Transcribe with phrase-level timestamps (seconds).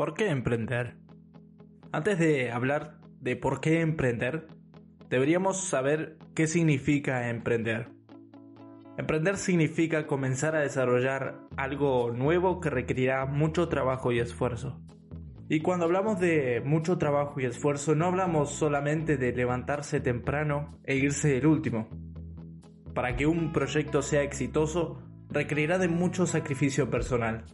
[0.00, 0.96] ¿Por qué emprender?
[1.92, 4.46] Antes de hablar de por qué emprender,
[5.10, 7.90] deberíamos saber qué significa emprender.
[8.96, 14.80] Emprender significa comenzar a desarrollar algo nuevo que requerirá mucho trabajo y esfuerzo.
[15.50, 20.96] Y cuando hablamos de mucho trabajo y esfuerzo, no hablamos solamente de levantarse temprano e
[20.96, 21.90] irse el último.
[22.94, 27.44] Para que un proyecto sea exitoso, requerirá de mucho sacrificio personal.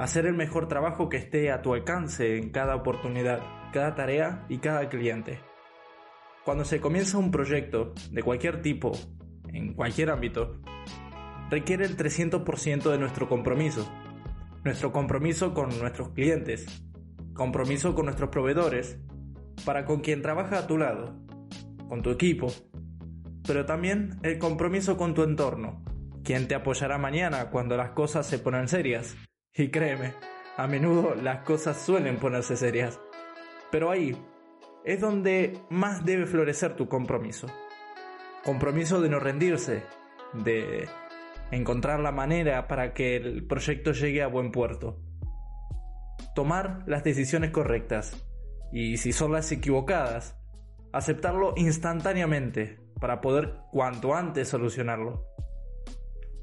[0.00, 4.56] Hacer el mejor trabajo que esté a tu alcance en cada oportunidad, cada tarea y
[4.56, 5.40] cada cliente.
[6.42, 8.92] Cuando se comienza un proyecto de cualquier tipo,
[9.52, 10.58] en cualquier ámbito,
[11.50, 13.86] requiere el 300% de nuestro compromiso.
[14.64, 16.64] Nuestro compromiso con nuestros clientes,
[17.34, 18.98] compromiso con nuestros proveedores,
[19.66, 21.14] para con quien trabaja a tu lado,
[21.90, 22.46] con tu equipo,
[23.46, 25.84] pero también el compromiso con tu entorno,
[26.24, 29.14] quien te apoyará mañana cuando las cosas se ponen serias.
[29.54, 30.14] Y créeme,
[30.56, 33.00] a menudo las cosas suelen ponerse serias.
[33.70, 34.16] Pero ahí
[34.84, 37.48] es donde más debe florecer tu compromiso.
[38.44, 39.82] Compromiso de no rendirse,
[40.32, 40.88] de
[41.50, 44.98] encontrar la manera para que el proyecto llegue a buen puerto.
[46.34, 48.16] Tomar las decisiones correctas
[48.72, 50.38] y si son las equivocadas,
[50.92, 55.26] aceptarlo instantáneamente para poder cuanto antes solucionarlo.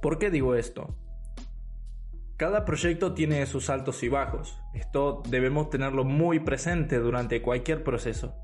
[0.02, 0.96] ¿Por qué digo esto?
[2.38, 4.62] Cada proyecto tiene sus altos y bajos.
[4.76, 8.36] Esto debemos tenerlo muy presente durante cualquier proceso.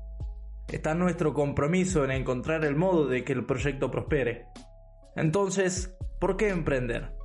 [0.66, 4.46] Está nuestro compromiso en encontrar el modo de que el proyecto prospere.
[5.14, 7.16] Entonces, ¿por qué emprender?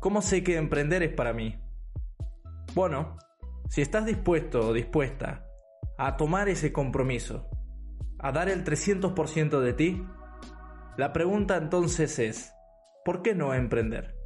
[0.00, 1.60] ¿Cómo sé que emprender es para mí?
[2.74, 3.18] Bueno,
[3.68, 5.46] si estás dispuesto o dispuesta
[5.96, 7.48] a tomar ese compromiso,
[8.18, 10.04] a dar el 300% de ti,
[10.96, 12.52] la pregunta entonces es,
[13.04, 14.16] ¿por qué no emprender?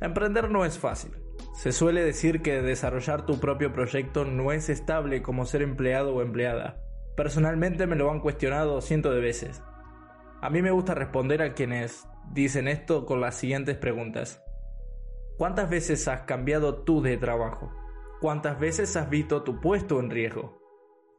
[0.00, 1.21] Emprender no es fácil.
[1.54, 6.22] Se suele decir que desarrollar tu propio proyecto no es estable como ser empleado o
[6.22, 6.82] empleada.
[7.16, 9.62] Personalmente me lo han cuestionado cientos de veces.
[10.40, 14.42] A mí me gusta responder a quienes dicen esto con las siguientes preguntas.
[15.36, 17.70] ¿Cuántas veces has cambiado tú de trabajo?
[18.20, 20.60] ¿Cuántas veces has visto tu puesto en riesgo?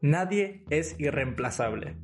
[0.02, 1.98] Nadie es irreemplazable.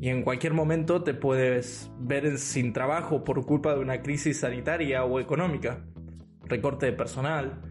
[0.00, 5.04] Y en cualquier momento te puedes ver sin trabajo por culpa de una crisis sanitaria
[5.04, 5.84] o económica
[6.48, 7.62] recorte de personal,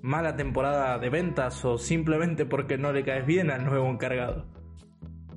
[0.00, 4.46] mala temporada de ventas o simplemente porque no le caes bien al nuevo encargado.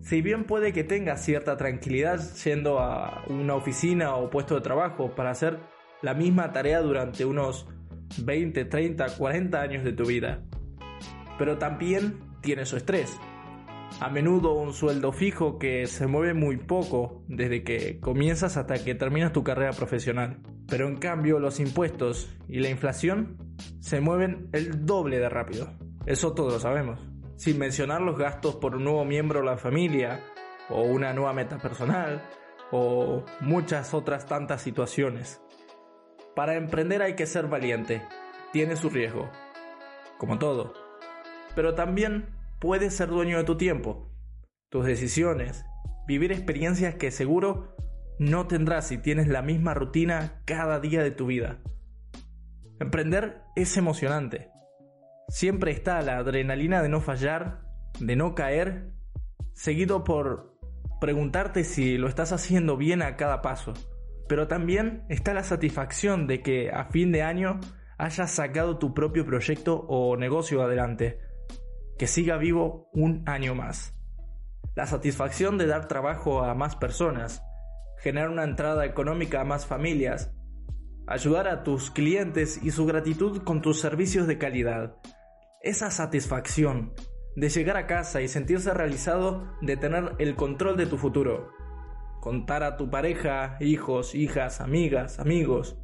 [0.02, 5.16] Si bien puede que tengas cierta tranquilidad yendo a una oficina o puesto de trabajo
[5.16, 5.60] para hacer
[6.02, 7.68] la misma tarea durante unos
[8.24, 10.44] 20, 30, 40 años de tu vida,
[11.38, 13.20] pero también tiene su estrés.
[14.02, 18.94] A menudo un sueldo fijo que se mueve muy poco desde que comienzas hasta que
[18.94, 20.42] terminas tu carrera profesional.
[20.68, 23.38] Pero en cambio los impuestos y la inflación
[23.80, 25.70] se mueven el doble de rápido.
[26.06, 27.00] Eso todos lo sabemos.
[27.38, 30.22] Sin mencionar los gastos por un nuevo miembro de la familia,
[30.70, 32.22] o una nueva meta personal,
[32.72, 35.42] o muchas otras tantas situaciones.
[36.36, 38.02] Para emprender hay que ser valiente.
[38.52, 39.30] Tiene su riesgo.
[40.18, 40.74] Como todo.
[41.56, 44.12] Pero también puedes ser dueño de tu tiempo,
[44.70, 45.66] tus decisiones,
[46.08, 47.76] vivir experiencias que seguro
[48.20, 51.60] no tendrás si tienes la misma rutina cada día de tu vida.
[52.80, 54.52] Emprender es emocionante.
[55.28, 57.62] Siempre está la adrenalina de no fallar,
[58.00, 58.92] de no caer,
[59.54, 60.56] seguido por
[61.02, 63.74] preguntarte si lo estás haciendo bien a cada paso.
[64.28, 67.60] Pero también está la satisfacción de que a fin de año
[67.98, 71.20] hayas sacado tu propio proyecto o negocio adelante,
[71.98, 73.94] que siga vivo un año más.
[74.76, 77.42] La satisfacción de dar trabajo a más personas,
[78.00, 80.34] generar una entrada económica a más familias,
[81.08, 84.98] ayudar a tus clientes y su gratitud con tus servicios de calidad.
[85.62, 86.94] Esa satisfacción
[87.36, 91.50] de llegar a casa y sentirse realizado de tener el control de tu futuro.
[92.22, 95.78] Contar a tu pareja, hijos, hijas, amigas, amigos,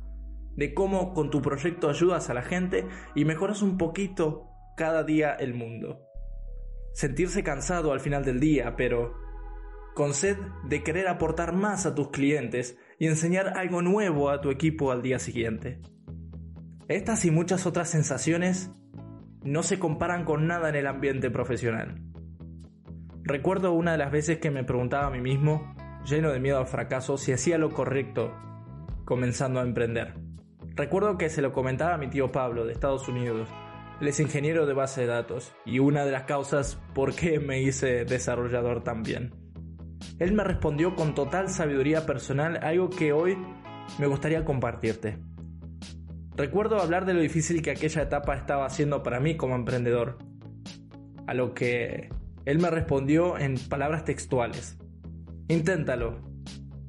[0.56, 4.51] de cómo con tu proyecto ayudas a la gente y mejoras un poquito
[4.82, 6.08] cada día el mundo.
[6.92, 9.14] Sentirse cansado al final del día, pero
[9.94, 14.50] con sed de querer aportar más a tus clientes y enseñar algo nuevo a tu
[14.50, 15.80] equipo al día siguiente.
[16.88, 18.72] Estas y muchas otras sensaciones
[19.44, 22.02] no se comparan con nada en el ambiente profesional.
[23.22, 25.76] Recuerdo una de las veces que me preguntaba a mí mismo,
[26.10, 28.36] lleno de miedo al fracaso, si hacía lo correcto
[29.06, 30.16] comenzando a emprender.
[30.74, 33.48] Recuerdo que se lo comentaba a mi tío Pablo de Estados Unidos.
[34.02, 37.62] Él es ingeniero de base de datos y una de las causas por qué me
[37.62, 39.36] hice desarrollador también.
[40.18, 43.38] Él me respondió con total sabiduría personal algo que hoy
[44.00, 45.20] me gustaría compartirte.
[46.36, 50.18] Recuerdo hablar de lo difícil que aquella etapa estaba haciendo para mí como emprendedor,
[51.28, 52.10] a lo que
[52.46, 54.80] él me respondió en palabras textuales.
[55.48, 56.24] Inténtalo.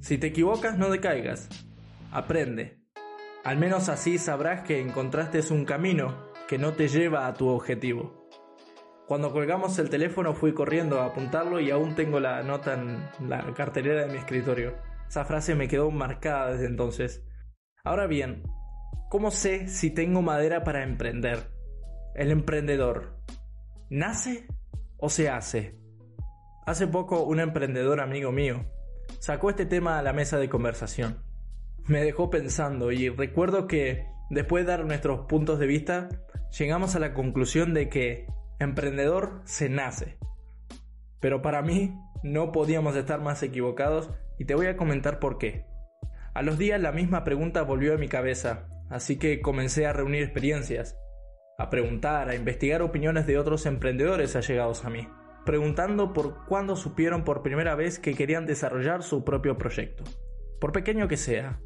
[0.00, 1.50] Si te equivocas, no decaigas.
[2.10, 2.78] Aprende.
[3.44, 8.28] Al menos así sabrás que encontraste un camino que no te lleva a tu objetivo.
[9.08, 13.54] Cuando colgamos el teléfono fui corriendo a apuntarlo y aún tengo la nota en la
[13.54, 14.76] cartelera de mi escritorio.
[15.08, 17.24] Esa frase me quedó marcada desde entonces.
[17.84, 18.42] Ahora bien,
[19.08, 21.50] ¿cómo sé si tengo madera para emprender?
[22.14, 23.16] El emprendedor,
[23.88, 24.46] ¿nace
[24.98, 25.80] o se hace?
[26.66, 28.66] Hace poco un emprendedor amigo mío
[29.20, 31.24] sacó este tema a la mesa de conversación.
[31.86, 36.08] Me dejó pensando y recuerdo que después de dar nuestros puntos de vista,
[36.58, 38.26] llegamos a la conclusión de que
[38.58, 40.18] emprendedor se nace.
[41.20, 45.66] Pero para mí no podíamos estar más equivocados y te voy a comentar por qué.
[46.34, 50.22] A los días la misma pregunta volvió a mi cabeza, así que comencé a reunir
[50.22, 50.96] experiencias,
[51.58, 55.08] a preguntar, a investigar opiniones de otros emprendedores allegados a mí,
[55.44, 60.04] preguntando por cuándo supieron por primera vez que querían desarrollar su propio proyecto,
[60.58, 61.60] por pequeño que sea.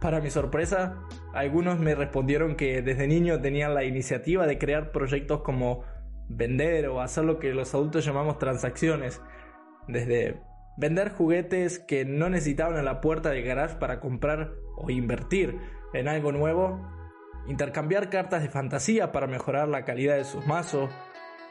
[0.00, 1.02] Para mi sorpresa,
[1.34, 5.84] algunos me respondieron que desde niño tenían la iniciativa de crear proyectos como
[6.28, 9.20] vender o hacer lo que los adultos llamamos transacciones,
[9.88, 10.40] desde
[10.78, 15.58] vender juguetes que no necesitaban en la puerta del garage para comprar o invertir
[15.92, 16.80] en algo nuevo
[17.46, 20.90] intercambiar cartas de fantasía para mejorar la calidad de sus mazos,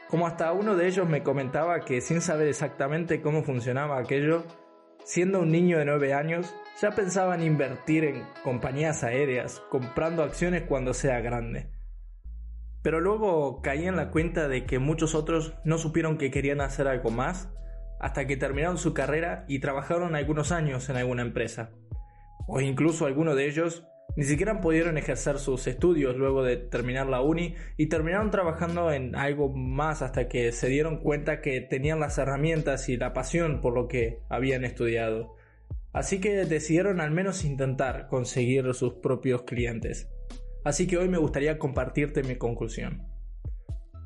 [0.08, 4.44] como hasta uno de ellos me comentaba que sin saber exactamente cómo funcionaba aquello,
[5.04, 10.62] siendo un niño de 9 años, ya pensaba en invertir en compañías aéreas, comprando acciones
[10.62, 11.70] cuando sea grande.
[12.82, 16.88] Pero luego caí en la cuenta de que muchos otros no supieron que querían hacer
[16.88, 17.50] algo más
[18.00, 21.70] hasta que terminaron su carrera y trabajaron algunos años en alguna empresa.
[22.46, 23.86] O incluso algunos de ellos
[24.16, 29.14] ni siquiera pudieron ejercer sus estudios luego de terminar la uni y terminaron trabajando en
[29.14, 33.74] algo más hasta que se dieron cuenta que tenían las herramientas y la pasión por
[33.74, 35.36] lo que habían estudiado.
[35.92, 40.08] Así que decidieron al menos intentar conseguir sus propios clientes.
[40.64, 43.06] Así que hoy me gustaría compartirte mi conclusión.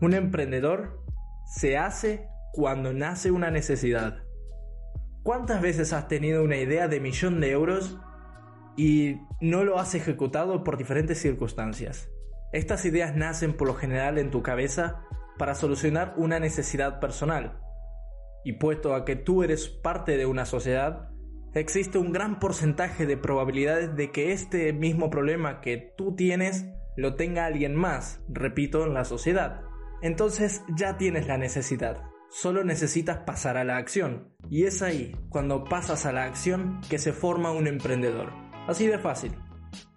[0.01, 1.05] Un emprendedor
[1.47, 4.25] se hace cuando nace una necesidad.
[5.23, 7.99] ¿Cuántas veces has tenido una idea de millón de euros
[8.77, 12.11] y no lo has ejecutado por diferentes circunstancias.
[12.53, 15.05] Estas ideas nacen por lo general en tu cabeza
[15.39, 17.61] para solucionar una necesidad personal.
[18.45, 21.11] Y puesto a que tú eres parte de una sociedad,
[21.61, 26.67] existe un gran porcentaje de probabilidades de que este mismo problema que tú tienes
[26.97, 29.63] lo tenga alguien más, repito, en la sociedad.
[30.03, 32.03] Entonces ya tienes la necesidad.
[32.31, 34.35] Solo necesitas pasar a la acción.
[34.51, 38.33] Y es ahí, cuando pasas a la acción, que se forma un emprendedor.
[38.67, 39.33] Así de fácil.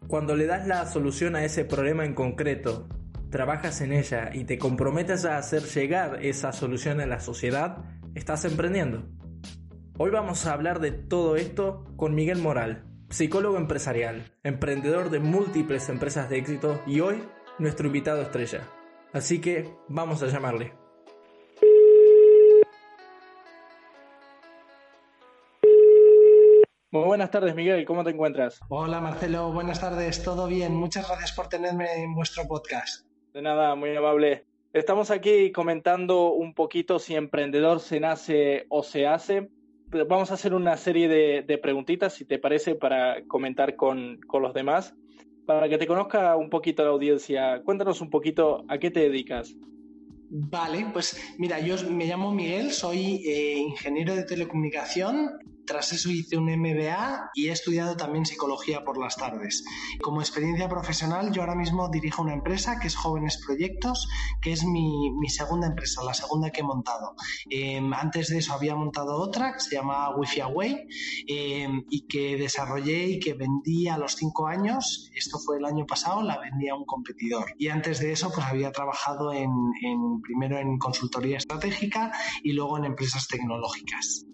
[0.08, 2.88] Cuando le das la solución a ese problema en concreto,
[3.30, 7.84] trabajas en ella y te comprometes a hacer llegar esa solución a la sociedad,
[8.16, 9.10] estás emprendiendo.
[10.00, 15.90] Hoy vamos a hablar de todo esto con Miguel Moral, psicólogo empresarial, emprendedor de múltiples
[15.90, 17.24] empresas de éxito y hoy
[17.58, 18.62] nuestro invitado estrella.
[19.12, 20.76] Así que vamos a llamarle.
[26.92, 27.84] Muy buenas tardes, Miguel.
[27.86, 28.60] ¿Cómo te encuentras?
[28.70, 29.52] Hola, Marcelo.
[29.52, 30.22] Buenas tardes.
[30.24, 30.76] ¿Todo bien?
[30.76, 33.04] Muchas gracias por tenerme en vuestro podcast.
[33.34, 34.46] De nada, muy amable.
[34.74, 39.50] Estamos aquí comentando un poquito si emprendedor se nace o se hace.
[39.90, 44.54] Vamos a hacer una serie de, preguntitas, si te parece, para comentar con, con los
[44.54, 44.94] demás.
[45.46, 49.56] Para que te conozca un poquito la audiencia, cuéntanos un poquito a qué te dedicas.
[50.30, 55.40] Vale, pues mira, yo me llamo Miguel, soy eh, ingeniero de telecomunicación.
[55.68, 59.66] Tras eso hice un MBA y he estudiado también psicología por las tardes.
[60.02, 64.08] Como experiencia profesional, yo ahora mismo dirijo una empresa que es Jóvenes Proyectos,
[64.42, 67.16] que es mi, segunda empresa, la segunda que he montado.
[67.50, 70.88] Em, antes de eso había montado otra que se llama Wi-Fi Away
[71.28, 75.12] em, y que desarrollé y que vendí a los cinco años.
[75.14, 77.54] Esto fue el año pasado, la vendí a un competidor.
[77.58, 79.52] Y antes de eso, pues había trabajado en
[80.22, 84.26] primero en consultoría estratégica y luego en empresas tecnológicas.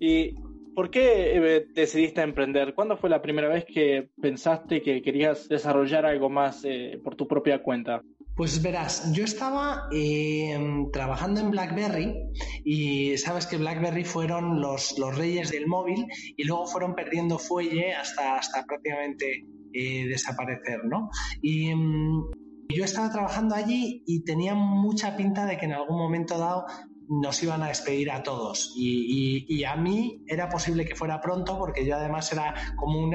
[0.00, 0.34] Y
[0.74, 2.74] ¿por qué eh, decidiste emprender?
[2.74, 7.28] ¿Cuándo fue la primera vez que pensaste que querías desarrollar algo más eh, por tu
[7.28, 8.02] propia cuenta?
[8.34, 12.14] Pues verás, yo estaba em, trabajando en BlackBerry
[12.64, 17.92] y sabes que BlackBerry fueron los, los reyes del móvil y luego fueron perdiendo fuelle
[17.92, 21.10] hasta, hasta prácticamente eh, desaparecer, ¿no?
[21.42, 22.22] Y em,
[22.74, 26.64] yo estaba trabajando allí y tenía mucha pinta de que en algún momento dado
[27.10, 28.72] nos iban a despedir a todos.
[28.76, 33.14] Y, y, a mí era posible que fuera pronto porque yo además era como un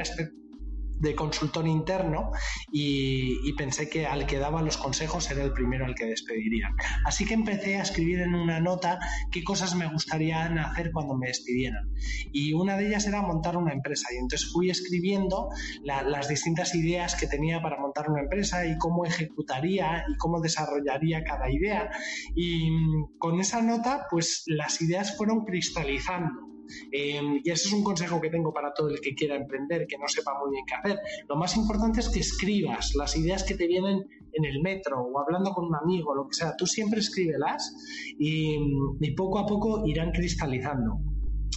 [1.00, 2.32] de consultor interno
[2.72, 6.70] y, pensé que al que daba los consejos era el primero al que despediría.
[7.06, 9.00] Así que empecé a escribir en una nota
[9.32, 11.90] qué cosas me gustarían hacer cuando me despidieran.
[12.34, 14.10] Y una de ellas era montar una empresa.
[14.14, 15.48] Y entonces fui escribiendo
[15.84, 21.24] las distintas ideas que tenía para montar una empresa y cómo ejecutaría y cómo desarrollaría
[21.24, 21.90] cada idea.
[22.36, 22.70] Y
[23.18, 26.55] con esa nota, pues las ideas fueron cristalizando
[26.92, 29.98] Em, y ese es un consejo que tengo para todo el que quiera emprender, que
[29.98, 31.00] no sepa muy bien qué hacer.
[31.28, 35.20] Lo más importante es que escribas las ideas que te vienen en el metro o
[35.20, 36.56] hablando con un amigo, lo que sea.
[36.58, 37.74] Tú siempre escríbelas
[38.18, 41.00] y poco a poco irán cristalizando.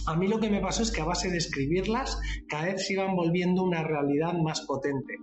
[0.07, 2.93] A mí lo que me pasó es que a base de escribirlas, cada vez se
[2.93, 5.15] iban volviendo una realidad más potente.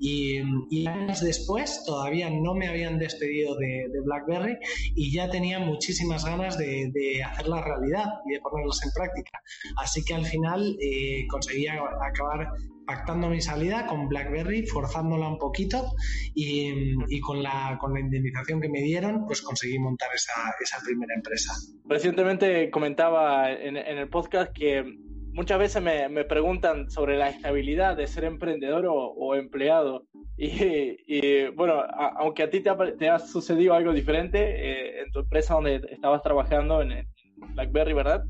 [0.00, 0.38] Y,
[0.86, 4.58] años después, todavía no me habían despedido de, BlackBerry
[4.94, 9.40] y ya tenía muchísimas ganas de, de, hacerla realidad y de ponerlas en práctica.
[9.76, 12.48] Así que al final eh, conseguí acabar
[12.86, 15.92] pactando mi salida con BlackBerry, forzándola un poquito
[16.34, 21.14] y, con, la, con la indemnización que me dieron, pues conseguí montar esa, esa primera
[21.14, 21.52] empresa.
[21.86, 24.84] Recientemente comentaba en, el podcast que
[25.32, 30.06] muchas veces me, me, preguntan sobre la estabilidad de ser emprendedor o, empleado.
[30.36, 31.82] Y, bueno,
[32.18, 36.82] aunque a ti te ha, sucedido algo diferente eh, en tu empresa donde estabas trabajando
[36.82, 37.06] en,
[37.54, 38.24] BlackBerry, ¿verdad?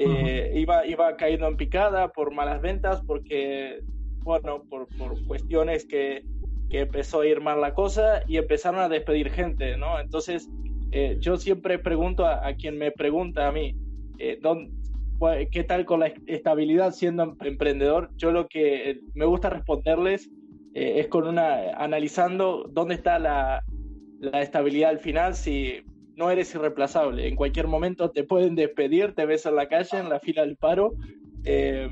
[0.00, 3.80] Eh, iba, iba cayendo en picada por malas ventas, porque,
[4.20, 6.22] bueno, por, por cuestiones que,
[6.70, 9.98] que, empezó a ir mal la cosa y empezaron a despedir gente, ¿no?
[9.98, 10.48] Entonces,
[10.92, 13.74] eh, yo siempre pregunto a, quien me pregunta a mí,
[14.20, 14.38] eh,
[15.50, 18.10] ¿qué tal con la estabilidad siendo em-, emprendedor?
[18.16, 20.30] Yo lo que me gusta responderles
[20.74, 23.64] es con una, analizando dónde está la,
[24.20, 25.82] la estabilidad al final, si
[26.18, 27.28] no eres irreemplazable.
[27.28, 30.56] En cualquier momento te pueden despedir, te ves en la calle, en la fila del
[30.56, 30.94] paro,
[31.44, 31.88] eh,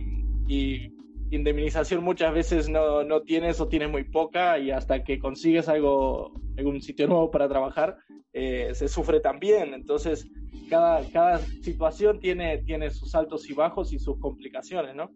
[0.48, 0.90] y
[1.30, 6.32] indemnización muchas veces no, no, tienes o tienes muy poca, y hasta que consigues algo,
[6.58, 7.96] algún sitio nuevo para trabajar,
[8.32, 9.72] eh, se sufre también.
[9.74, 10.28] Entonces,
[10.68, 15.10] cada, cada situación tiene, tiene sus altos y bajos y sus complicaciones, ¿no?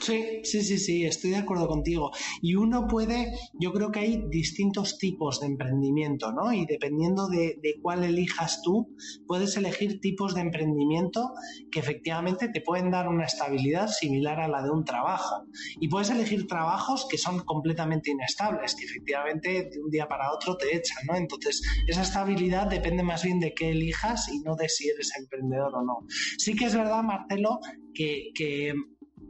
[0.00, 2.10] Sí, sí, sí, sí, estoy de acuerdo contigo.
[2.42, 6.52] Y uno puede, yo creo que hay distintos tipos de emprendimiento, ¿no?
[6.52, 8.94] Y dependiendo de, cuál elijas tú,
[9.26, 11.32] puedes elegir tipos de emprendimiento
[11.70, 15.46] que efectivamente te pueden dar una estabilidad similar a la de un trabajo.
[15.80, 20.56] Y puedes elegir trabajos que son completamente inestables, que efectivamente de un día para otro
[20.56, 21.16] te echan, ¿no?
[21.16, 25.74] Entonces, esa estabilidad depende más bien de qué elijas y no de si eres emprendedor
[25.74, 25.98] o no.
[26.38, 27.60] Sí que es verdad, Marcelo,
[27.94, 28.74] que, que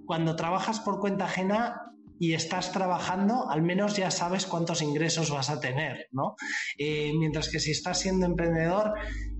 [0.06, 1.80] cuando trabajas por cuenta ajena
[2.18, 6.36] y estás trabajando, al menos ya sabes cuántos ingresos vas a tener, ¿no?
[6.78, 8.94] Eh, mientras que si estás siendo emprendedor,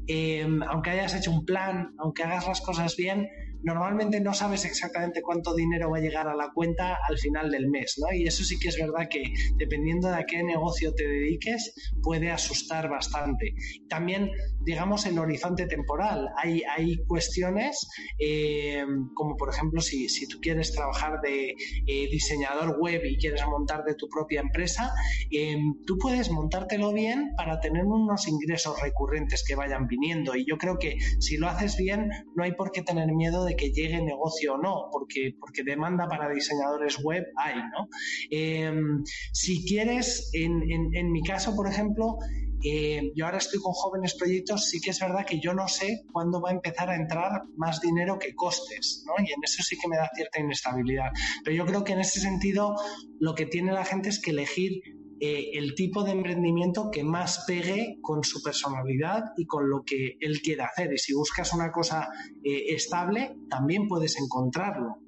[0.06, 3.28] eh, aunque hayas hecho un plan, aunque hagas las cosas bien,
[3.64, 7.68] normalmente no sabes exactamente cuánto dinero va a llegar a la cuenta al final del
[7.68, 8.14] mes, ¿no?
[8.14, 9.23] Y eso sí que es verdad que
[9.56, 13.54] dependiendo de a qué negocio te dediques, puede asustar bastante.
[13.88, 14.30] También,
[14.61, 16.28] digamos, el horizonte temporal.
[16.37, 17.87] Hay, hay cuestiones
[18.18, 21.54] eh, como, por ejemplo, si, si, tú quieres trabajar de
[21.87, 24.92] eh, diseñador web y quieres montar de tu propia empresa,
[25.30, 25.56] eh,
[25.87, 30.37] tú puedes montártelo bien para tener unos ingresos recurrentes que vayan viniendo.
[30.37, 33.53] Y yo creo que si lo haces bien, no hay por qué tener miedo de
[33.56, 37.88] que llegue negocio o no, porque, porque demanda para diseñadores web hay, ¿no?
[38.30, 40.62] Em, si quieres, en,
[40.94, 42.18] en, mi caso, por ejemplo,
[42.64, 46.02] eh, yo ahora estoy con jóvenes proyectos, sí que es verdad que yo no sé
[46.12, 49.23] cuándo va a empezar a entrar más dinero que costes, ¿no?
[49.23, 51.11] Y en eso sí que me da cierta inestabilidad.
[51.44, 52.75] Pero yo creo que en ese sentido
[53.20, 54.80] lo que tiene la gente es que elegir
[55.21, 60.16] eh, el tipo de emprendimiento que más pegue con su personalidad y con lo que
[60.21, 60.92] él quiere hacer.
[60.92, 62.09] Y si buscas una cosa
[62.42, 64.99] eh, estable, también puedes encontrarlo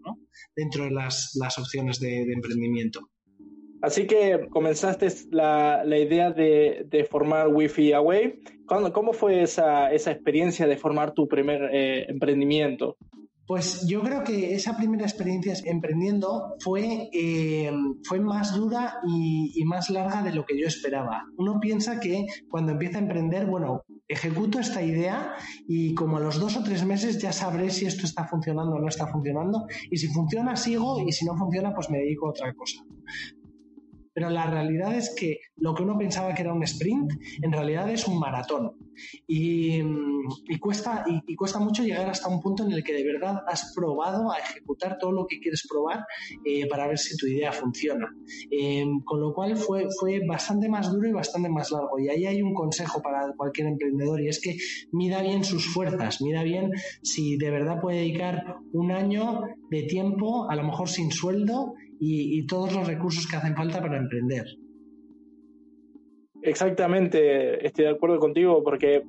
[0.55, 3.11] dentro de las, opciones de, emprendimiento.
[3.83, 8.41] Así que comenzaste la, idea de, formar Wi-Fi Away.
[8.67, 12.97] ¿Cómo, fue esa, experiencia de formar tu primer eh, emprendimiento?
[13.47, 17.71] Pues yo creo que esa primera experiencia emprendiendo fue, eh,
[18.03, 21.25] fue más dura y, más larga de lo que yo esperaba.
[21.37, 25.35] Uno piensa que cuando empieza a emprender, bueno, ejecuto esta idea
[25.67, 28.79] y como a los dos o tres meses ya sabré si esto está funcionando o
[28.81, 29.67] no está funcionando.
[29.91, 32.85] Y si funciona, sigo y si no funciona, pues me dedico a otra cosa
[34.17, 37.91] pero la realidad es que lo que uno pensaba que era un sprint, en realidad
[37.91, 38.73] es un maratón.
[39.27, 39.83] Y,
[40.59, 44.33] cuesta, y, cuesta mucho llegar hasta un punto en el que de verdad has probado
[44.33, 46.07] a ejecutar todo lo que quieres probar
[46.47, 48.09] eh, para ver si tu idea funciona.
[48.51, 51.99] Eh, con lo cual fue, fue bastante más duro y bastante más largo.
[51.99, 54.57] Y ahí hay un consejo para cualquier emprendedor y es que
[54.93, 60.49] mida bien sus fuerzas, mida bien si de verdad puede dedicar un año de tiempo,
[60.51, 64.47] a lo mejor sin sueldo, y, todos los recursos que hacen falta para emprender.
[66.43, 69.03] Exactamente, estoy de acuerdo contigo porque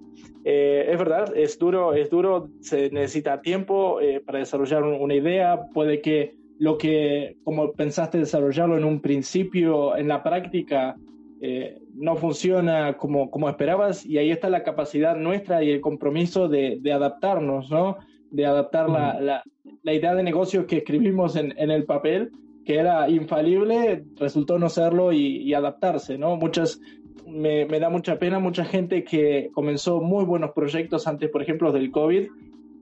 [0.43, 5.67] eh, es verdad, es duro, es duro, se necesita tiempo eh, para desarrollar una idea,
[5.73, 10.95] puede que lo que como pensaste desarrollarlo en un principio, en la práctica,
[11.39, 16.47] eh, no funciona como, como esperabas y ahí está la capacidad nuestra y el compromiso
[16.47, 17.97] de, de adaptarnos, ¿no?
[18.31, 19.43] De adaptar la, la,
[19.83, 22.31] la, idea de negocio que escribimos en, en el papel
[22.67, 26.35] que era infalible, resultó no serlo y, adaptarse, ¿no?
[26.35, 26.81] Muchas,
[27.25, 31.91] me, da mucha pena, mucha gente que comenzó muy buenos proyectos antes, por ejemplo, del
[31.91, 32.27] COVID,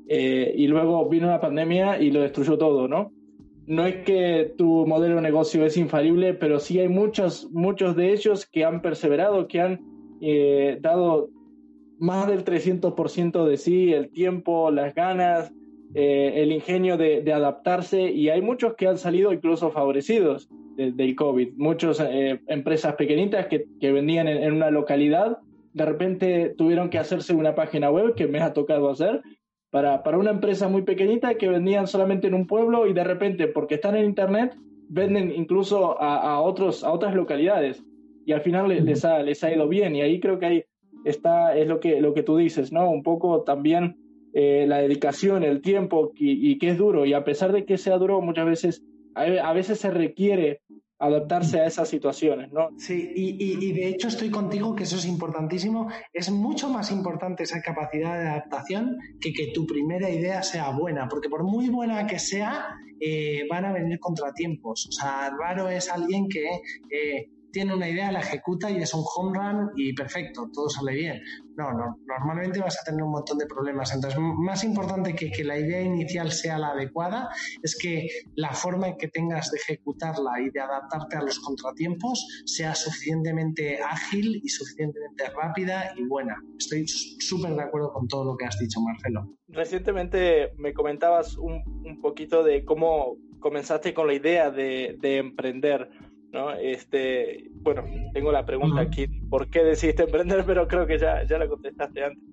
[0.07, 3.11] eh, y luego vino la pandemia y lo destruyó todo, ¿no?
[3.67, 8.11] No es que tu modelo de negocio es infalible, pero sí hay muchos, muchos de
[8.11, 9.81] ellos que han perseverado, que han
[10.19, 11.29] eh, dado
[11.99, 15.53] más del 300% de sí, el tiempo, las ganas,
[15.97, 21.53] eh, el ingenio de, adaptarse y hay muchos que han salido incluso favorecidos del COVID.
[21.55, 25.37] Muchas eh, empresas pequeñitas que, vendían en, una localidad,
[25.71, 29.21] de repente tuvieron que hacerse una página web que me ha tocado hacer
[29.69, 33.47] para, para una empresa muy pequeñita que vendían solamente en un pueblo y de repente,
[33.47, 34.53] porque están en Internet,
[34.89, 37.81] venden incluso a, otros, a otras localidades
[38.25, 40.65] y al final les, ha, les ha ido bien y ahí creo que ahí
[41.05, 42.89] está, es lo que, lo que tú dices, ¿no?
[42.89, 43.97] Un poco también
[44.37, 47.05] eh, la dedicación, el tiempo y, que es duro.
[47.05, 48.83] Y a pesar de que sea duro, muchas veces,
[49.15, 50.61] a, veces se requiere
[50.99, 52.67] adaptarse a esas situaciones, ¿no?
[52.77, 55.87] Sí, y, de hecho estoy contigo que eso es importantísimo.
[56.11, 61.07] Es mucho más importante esa capacidad de adaptación que que tu primera idea sea buena,
[61.07, 64.87] porque por muy buena que sea, eh, van a venir contratiempos.
[64.89, 66.45] O sea, raro es alguien que
[66.91, 70.93] eh, tiene una idea, la ejecuta y es un home run y perfecto, todo sale
[70.93, 71.21] bien.
[71.55, 73.95] No, no, normalmente vas a tener un montón de problemas.
[73.95, 77.29] Entonces, más importante que que la idea inicial sea la adecuada
[77.63, 82.43] es que la forma en que tengas de ejecutarla y de adaptarte a los contratiempos
[82.45, 86.35] sea suficientemente ágil y suficientemente rápida y buena.
[86.59, 89.29] Estoy súper de acuerdo con todo lo que has dicho, Marcelo.
[89.47, 93.15] Recientemente me comentabas un, un poquito de cómo
[93.45, 95.87] comenzaste con la idea de, de emprender.
[96.35, 96.51] ¿No?
[96.51, 100.43] Este, bueno, tengo la pregunta aquí, ¿por qué decidiste emprender?
[100.45, 102.23] Pero creo que ya, ya la contestaste antes.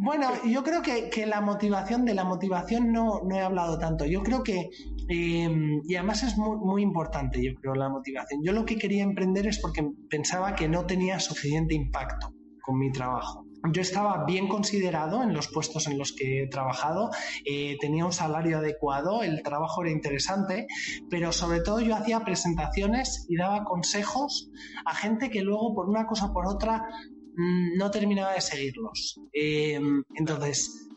[0.00, 4.04] Bueno, yo creo que, que, la motivación, de la motivación no, no he hablado tanto.
[4.04, 4.70] Yo creo que,
[5.08, 8.40] em, y además es muy, muy, importante, yo creo, la motivación.
[8.44, 12.92] Yo lo que quería emprender es porque pensaba que no tenía suficiente impacto con mi
[12.92, 17.10] trabajo yo estaba bien considerado en los puestos en los que he trabajado,
[17.44, 20.66] eh, tenía un salario adecuado, el trabajo era interesante,
[21.10, 24.50] pero sobre todo yo hacía presentaciones y daba consejos
[24.84, 26.86] a gente que luego por una cosa o por otra
[27.34, 29.20] mm, no terminaba de seguirlos.
[29.32, 30.88] Em, entonces,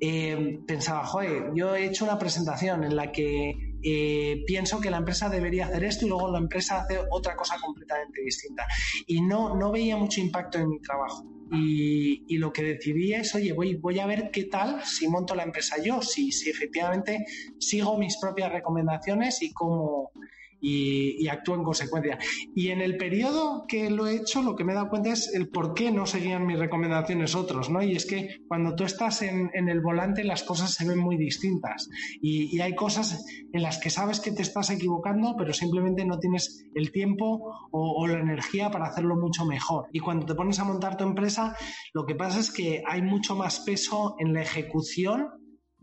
[0.00, 4.96] em, pensaba, joder, yo he hecho una presentación en la que eh, pienso que la
[4.98, 8.66] empresa debería hacer esto y luego la empresa hace otra cosa completamente distinta.
[9.06, 11.37] Y no, no veía mucho impacto en mi trabajo.
[11.50, 15.42] Y, lo que decidí es, oye, voy, voy a ver qué tal si monto la
[15.42, 17.24] empresa yo, si, si efectivamente
[17.58, 20.12] sigo mis propias recomendaciones y cómo,
[20.60, 22.18] y, y actúo en consecuencia.
[22.54, 25.32] Y en el periodo que lo he hecho, lo que me he dado cuenta es
[25.34, 27.82] el por qué no seguían mis recomendaciones otros, ¿no?
[27.82, 31.88] Y es que cuando tú estás en, el volante las cosas se ven muy distintas
[32.20, 36.64] y, hay cosas en las que sabes que te estás equivocando, pero simplemente no tienes
[36.74, 39.86] el tiempo o, o la energía para hacerlo mucho mejor.
[39.92, 41.56] Y cuando te pones a montar tu empresa,
[41.94, 45.28] lo que pasa es que hay mucho más peso en la ejecución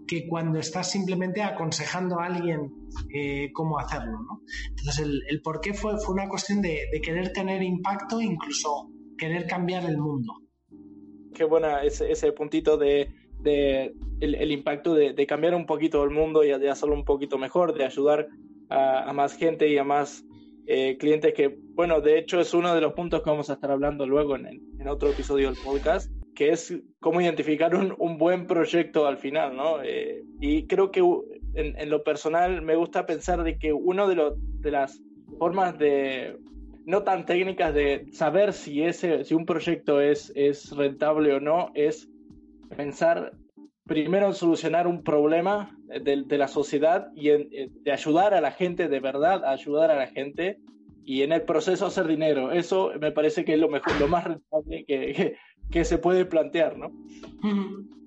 [0.08, 2.72] que cuando estás simplemente aconsejando a alguien
[3.14, 4.20] eh, cómo hacerlo.
[4.20, 4.42] ¿no?
[4.70, 9.86] Entonces, el, por qué fue, fue una cuestión de, querer tener impacto, incluso querer cambiar
[9.86, 10.34] el mundo.
[11.34, 16.44] Qué buena ese, ese puntito de, de el, impacto de, cambiar un poquito el mundo
[16.44, 18.28] y de hacerlo un poquito mejor, de ayudar
[18.70, 20.24] a, más gente y a más
[20.68, 23.72] eh, clientes que, bueno, de hecho es uno de los puntos que vamos a estar
[23.72, 24.48] hablando luego en,
[24.80, 29.56] en otro episodio del podcast, que es cómo identificar un, un buen proyecto al final,
[29.56, 29.82] ¿no?
[29.82, 34.34] Eh, y creo que en, en, lo personal me gusta pensar de que uno de,
[34.60, 35.02] de las
[35.40, 36.38] formas de,
[36.86, 41.72] no tan técnicas de saber si, ese, si un proyecto es, es rentable o no,
[41.74, 42.10] es
[42.76, 43.34] pensar
[43.86, 47.50] primero en solucionar un problema de, de la sociedad y en,
[47.84, 50.60] de ayudar a la gente, de verdad, ayudar a la gente
[51.06, 52.52] y en el proceso hacer dinero.
[52.52, 55.38] Eso me parece que es lo mejor, lo más rentable que, que,
[55.84, 56.92] se puede plantear, ¿no?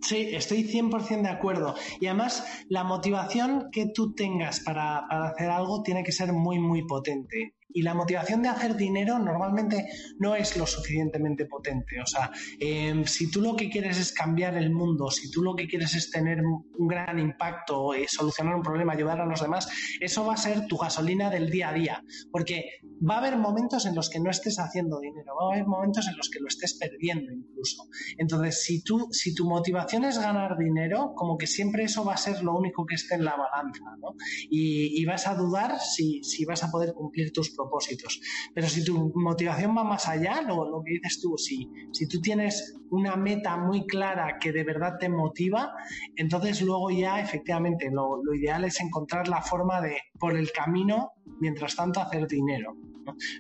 [0.01, 1.75] Sí, estoy 100% de acuerdo.
[2.01, 6.59] Y además, la motivación que tú tengas para, para hacer algo tiene que ser muy,
[6.59, 7.55] muy potente.
[7.71, 12.01] Y la motivación de hacer dinero normalmente no es lo suficientemente potente.
[12.01, 15.55] O sea, em, si tú lo que quieres es cambiar el mundo, si tú lo
[15.55, 19.69] que quieres es tener un gran impacto, eh, solucionar un problema, ayudar a los demás,
[20.01, 22.05] eso va a ser tu gasolina del día a día.
[22.31, 25.67] Porque va a haber momentos en los que no estés haciendo dinero, va a haber
[25.67, 27.85] momentos en los que lo estés perdiendo incluso.
[28.17, 32.17] Entonces, si, tú, si tu motivación es ganar dinero, como que siempre eso va a
[32.17, 33.85] ser lo único que esté en la balanza.
[34.01, 34.15] ¿no?
[34.51, 38.21] Y, y, vas a dudar si, si vas a poder cumplir tus propósitos.
[38.55, 42.77] Pero si tu motivación va más allá, lo, que dices tú, si, si tú tienes
[42.91, 45.73] una meta muy clara que de verdad te motiva,
[46.17, 51.11] entonces luego ya efectivamente lo, lo ideal es encontrar la forma de, por el camino,
[51.41, 52.77] mientras tanto, hacer dinero.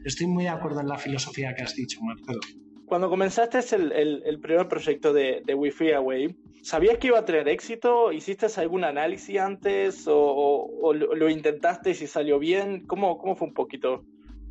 [0.05, 2.41] Estoy muy de acuerdo en la filosofía que has dicho, Marcelo.
[2.89, 7.25] Cuando comenzaste el, el, el primer proyecto de, de Wi-Fi Away, ¿sabías que iba a
[7.25, 8.13] tener éxito?
[8.13, 12.87] ¿Hiciste algún análisis antes o, lo, intentaste y si salió bien?
[12.87, 14.05] ¿Cómo, cómo fue un poquito?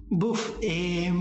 [0.10, 1.12] Buf, eh,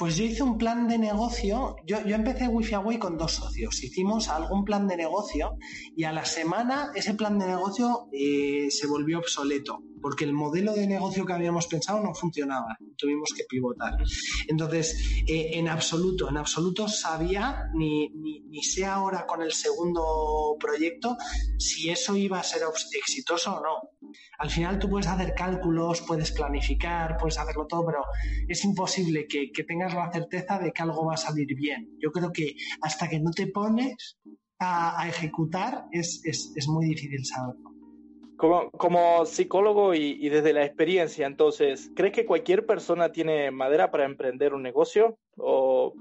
[0.00, 1.76] pues yo hice un plan de negocio.
[1.84, 3.84] Yo, yo empecé Wi-Fi Away con dos socios.
[3.84, 5.58] Hicimos algún plan de negocio
[5.94, 10.72] y a la semana ese plan de negocio eh, se volvió obsoleto porque el modelo
[10.72, 12.76] de negocio que habíamos pensado no funcionaba.
[12.96, 13.98] Tuvimos que pivotar.
[14.48, 20.56] Entonces, eh, en absoluto, en absoluto sabía, ni, ni, ni, sé ahora con el segundo
[20.58, 21.16] proyecto,
[21.58, 22.62] si eso iba a ser
[22.98, 23.99] exitoso o no.
[24.38, 28.04] Al final tú puedes hacer cálculos, puedes planificar, puedes hacerlo todo, pero
[28.48, 31.96] es imposible que, tengas la certeza de que algo va a salir bien.
[31.98, 34.18] Yo creo que hasta que no te pones
[34.58, 36.22] a, ejecutar es,
[36.68, 37.70] muy difícil saberlo.
[38.36, 44.54] Como, psicólogo y, desde la experiencia, entonces, ¿crees que cualquier persona tiene madera para emprender
[44.54, 45.18] un negocio?
[45.36, 45.94] ¿O,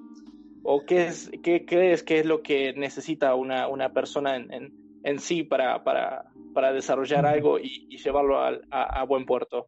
[0.88, 5.44] qué, es, qué crees que es lo que necesita una, persona en, en, en sí
[5.44, 9.66] para, para, para, desarrollar algo y, y llevarlo a, a, a, buen puerto?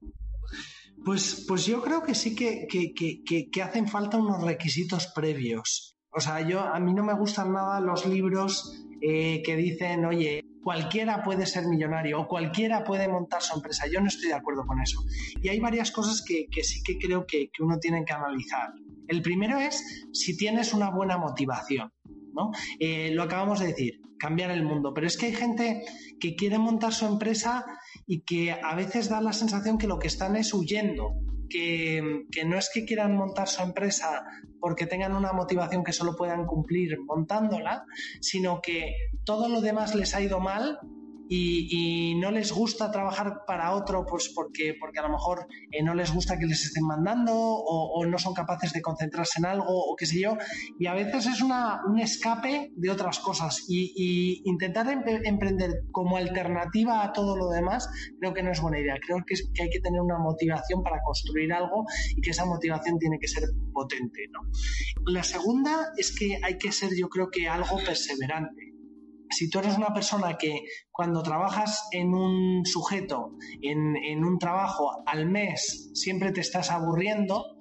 [1.03, 5.97] Pues, pues yo creo que sí que, que, que, que hacen falta unos requisitos previos.
[6.11, 10.43] O sea, yo a mí no me gustan nada los libros eh, que dicen, oye,
[10.61, 13.87] cualquiera puede ser millonario o cualquiera puede montar su empresa.
[13.91, 15.03] Yo no estoy de acuerdo con eso.
[15.41, 18.73] Y hay varias cosas que, que sí que creo que, que, uno tiene que analizar.
[19.07, 21.91] El primero es si tienes una buena motivación.
[22.33, 22.51] ¿No?
[22.79, 24.93] Eh, lo acabamos de decir, cambiar el mundo.
[24.93, 25.83] Pero es que hay gente
[26.19, 27.65] que quiere montar su empresa
[28.05, 31.13] y que a veces da la sensación que lo que están es huyendo.
[31.49, 34.23] Que, que, no es que quieran montar su empresa
[34.61, 37.83] porque tengan una motivación que solo puedan cumplir montándola,
[38.21, 40.79] sino que todo lo demás les ha ido mal
[41.33, 45.95] y, no les gusta trabajar para otro pues porque, porque a lo mejor eh, no
[45.95, 49.95] les gusta que les estén mandando o, no son capaces de concentrarse en algo o
[49.95, 50.37] qué sé yo.
[50.77, 56.17] Y a veces es una, un escape de otras cosas y, intentar em emprender como
[56.17, 57.89] alternativa a todo lo demás
[58.19, 58.95] creo que no es buena idea.
[59.05, 62.99] Creo que, que hay que tener una motivación para construir algo y que esa motivación
[62.99, 64.27] tiene que ser potente.
[64.31, 64.41] ¿no?
[65.11, 68.70] La segunda es que hay que ser yo creo que algo perseverante
[69.31, 75.25] si tú eres una persona que cuando trabajas en un sujeto, en, un trabajo al
[75.25, 77.57] mes, siempre te estás aburriendo,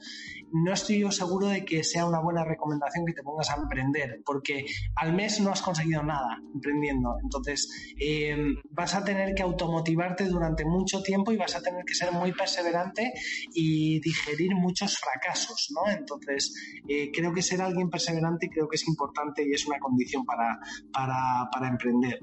[0.53, 4.23] no estoy yo seguro de que sea una buena recomendación que te pongas a emprender,
[4.25, 7.17] porque al mes no has conseguido nada emprendiendo.
[7.23, 8.37] Entonces, eh,
[8.71, 12.33] vas a tener que automotivarte durante mucho tiempo y vas a tener que ser muy
[12.33, 13.13] perseverante
[13.55, 15.91] y digerir muchos fracasos, ¿no?
[15.91, 16.53] Entonces,
[16.89, 20.59] eh, creo que ser alguien perseverante creo que es importante y es una condición para,
[20.93, 22.19] para, para emprender.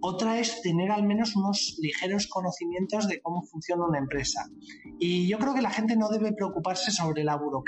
[0.00, 4.48] Otra es tener al menos unos ligeros conocimientos de cómo funciona una empresa.
[4.98, 7.67] Y yo creo que la gente no debe preocuparse sobre la burocracia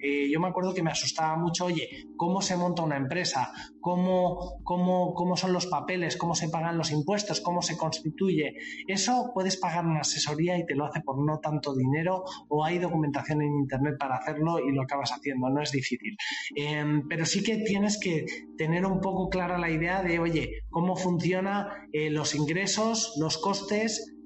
[0.00, 3.50] eh, yo me acuerdo que me asustaba mucho, oye, ¿cómo se monta una empresa?
[3.80, 6.16] ¿Cómo, cómo, ¿Cómo son los papeles?
[6.16, 7.40] ¿Cómo se pagan los impuestos?
[7.40, 8.54] ¿Cómo se constituye?
[8.86, 12.78] Eso puedes pagar una asesoría y te lo hace por no tanto dinero o hay
[12.78, 16.16] documentación en Internet para hacerlo y lo acabas haciendo, no es difícil.
[16.54, 18.24] Eh, pero sí que tienes que
[18.56, 24.17] tener un poco clara la idea de, oye, cómo funciona eh, los ingresos, los costes,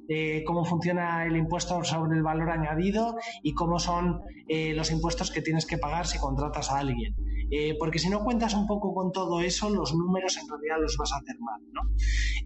[0.47, 5.43] cómo funciona el impuesto sobre el valor añadido y cómo son eh, los impuestos que
[5.43, 7.15] tienes que pagar si contratas a alguien.
[7.51, 10.97] Eh, porque si no cuentas un poco con todo eso, los números en realidad los
[10.97, 11.61] vas a hacer mal.
[11.73, 11.83] ¿no?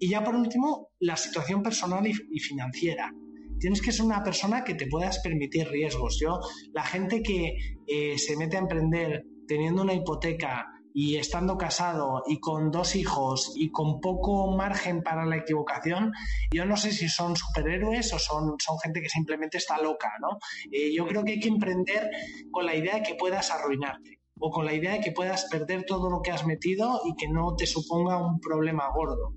[0.00, 3.12] Y ya por último, la situación personal y, y financiera.
[3.58, 6.18] tienes que ser una persona que te puedas permitir riesgos.
[6.20, 6.40] Yo,
[6.72, 10.66] la gente que eh, se mete a emprender teniendo una hipoteca
[10.98, 16.10] y estando casado y con dos hijos y con poco margen para la equivocación,
[16.50, 20.38] yo no sé si son superhéroes o son, son gente que simplemente está loca, ¿no?
[20.72, 22.10] Eh, yo creo que hay que emprender
[22.50, 25.84] con la idea de que puedas arruinarte o con la idea de que puedas perder
[25.84, 29.34] todo lo que has metido y que no te suponga un problema gordo.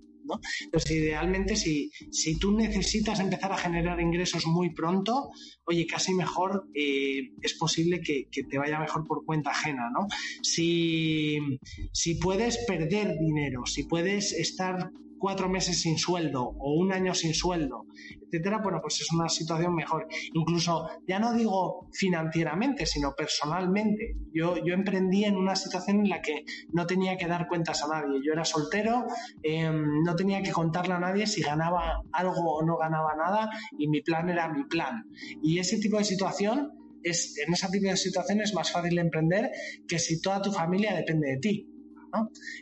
[0.64, 5.30] Entonces, idealmente, si, si tú necesitas empezar a generar ingresos muy pronto,
[5.66, 10.08] oye, casi mejor eh, es posible que, te vaya mejor por cuenta ajena, ¿no?
[10.42, 11.40] Si,
[11.92, 17.34] si puedes perder dinero, si puedes estar cuatro meses sin sueldo o un año sin
[17.34, 17.86] sueldo,
[18.22, 20.08] etcétera, bueno, pues es una situación mejor.
[20.34, 24.16] Incluso, ya no digo financieramente, sino personalmente.
[24.34, 27.88] Yo, yo emprendí en una situación en la que no tenía que dar cuentas a
[27.88, 28.22] nadie.
[28.26, 29.06] Yo era soltero,
[29.44, 33.88] em, no tenía que contarle a nadie si ganaba algo o no ganaba nada y
[33.88, 35.04] mi plan era mi plan.
[35.44, 36.72] Y ese tipo de situación
[37.04, 39.52] es, en ese tipo de situaciones es más fácil emprender
[39.88, 41.69] que si toda tu familia depende de ti.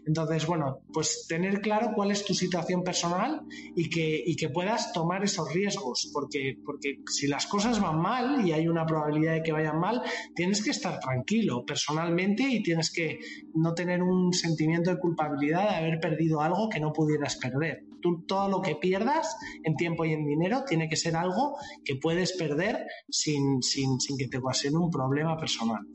[0.05, 3.41] Entonces, bueno, pues tener claro cuál es tu situación personal
[3.75, 8.51] y que, que puedas tomar esos riesgos, porque, porque si las cosas van mal y
[8.51, 10.01] hay una probabilidad de que vayan mal,
[10.35, 13.19] tienes que estar tranquilo personalmente y tienes que
[13.55, 17.83] no tener un sentimiento de culpabilidad de haber perdido algo que no pudieras perder.
[18.01, 21.95] Tú todo lo que pierdas en tiempo y en dinero tiene que ser algo que
[21.95, 25.85] puedes perder sin, sin, sin que te ocasione un problema personal.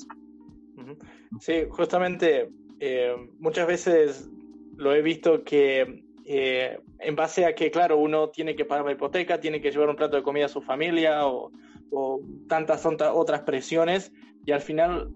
[1.40, 2.50] Sí, justamente
[2.84, 4.28] eh, muchas veces
[4.76, 8.90] lo he visto que eh, en base a que, claro, uno tiene que pagar la
[8.90, 11.52] hipoteca, tiene que llevar un plato de comida a su familia o,
[12.48, 14.12] tantas otras presiones
[14.46, 15.10] y al final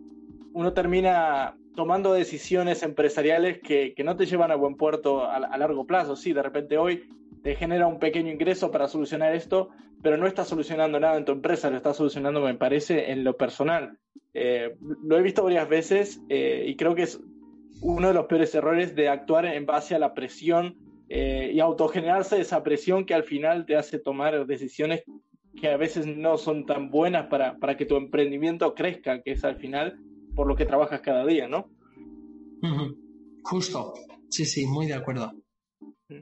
[0.52, 6.14] uno termina tomando decisiones empresariales que, no te llevan a buen puerto a, largo plazo.
[6.14, 7.08] Sí, de repente hoy
[7.42, 9.70] te genera un pequeño ingreso para solucionar esto,
[10.02, 13.36] pero no está solucionando nada en tu empresa, lo está solucionando, me parece, en lo
[13.36, 13.98] personal.
[14.34, 17.18] Eh, lo he visto varias veces y creo que es
[17.80, 20.76] uno de los peores errores de actuar en base a la presión
[21.08, 25.02] eh, y autogenerarse esa presión que al final te hace tomar decisiones
[25.60, 29.44] que a veces no son tan buenas para, para que tu emprendimiento crezca, que es
[29.44, 29.98] al final
[30.34, 31.70] por lo que trabajas cada día, ¿no?
[33.42, 33.94] Justo,
[34.28, 35.32] sí, sí, muy de acuerdo.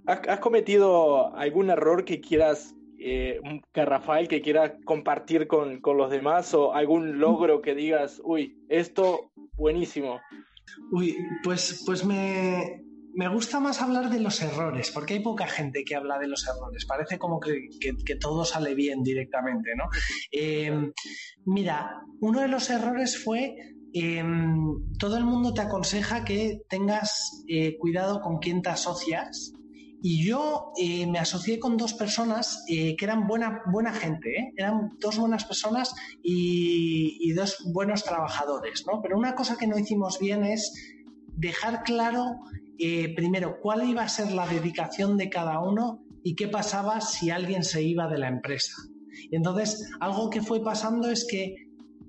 [0.07, 3.41] ¿Has, cometido algún error que quieras, eh,
[3.73, 8.57] que Rafael, que quieras compartir con, con los demás o algún logro que digas, uy,
[8.69, 10.21] esto buenísimo?
[10.91, 12.83] Uy, pues, pues me,
[13.33, 16.87] gusta más hablar de los errores, porque hay poca gente que habla de los errores.
[16.87, 17.69] Parece como que,
[18.21, 19.85] todo sale bien directamente, ¿no?
[20.31, 20.93] Em,
[21.45, 23.55] mira, uno de los errores fue
[23.93, 29.55] em, todo el mundo te aconseja que tengas eh, cuidado con quién te asocias
[30.07, 34.53] y yo eh, me asocié con dos personas eh, que eran buena, buena gente, ¿eh?
[34.55, 39.01] eran dos buenas personas y, dos buenos trabajadores, ¿no?
[39.01, 40.75] Pero una cosa que no hicimos bien es
[41.39, 42.37] dejar claro,
[43.17, 47.65] primero, cuál iba a ser la dedicación de cada uno y qué pasaba si alguien
[47.65, 48.75] se iba de la empresa.
[49.31, 51.64] Entonces, algo que fue pasando es que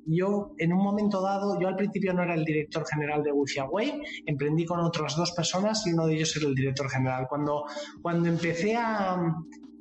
[0.06, 3.60] yo en un momento dado, yo al principio no era el director general de Wi-Fi
[3.60, 7.26] Away, emprendí con otras dos personas y uno de ellos era el director general.
[7.30, 7.66] Cuando,
[8.02, 9.18] cuando empecé a...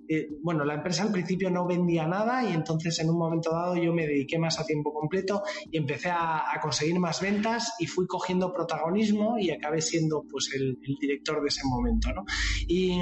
[0.07, 3.75] Eh, bueno, la empresa al principio no vendía nada y entonces en un momento dado
[3.75, 8.07] yo me dediqué más a tiempo completo y empecé a, conseguir más ventas y fui
[8.07, 12.13] cogiendo protagonismo y acabé siendo pues el, director de ese momento.
[12.13, 12.25] ¿no?
[12.69, 13.01] Y,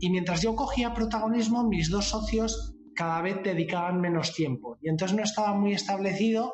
[0.00, 4.76] y mientras yo cogía protagonismo, mis dos socios cada vez dedicaban menos tiempo.
[4.82, 6.52] Y entonces no estaba muy establecido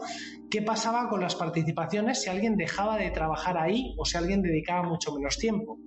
[0.49, 4.85] qué pasaba con las participaciones si alguien dejaba de trabajar ahí o si alguien dedicaba
[4.89, 5.81] mucho menos tiempo.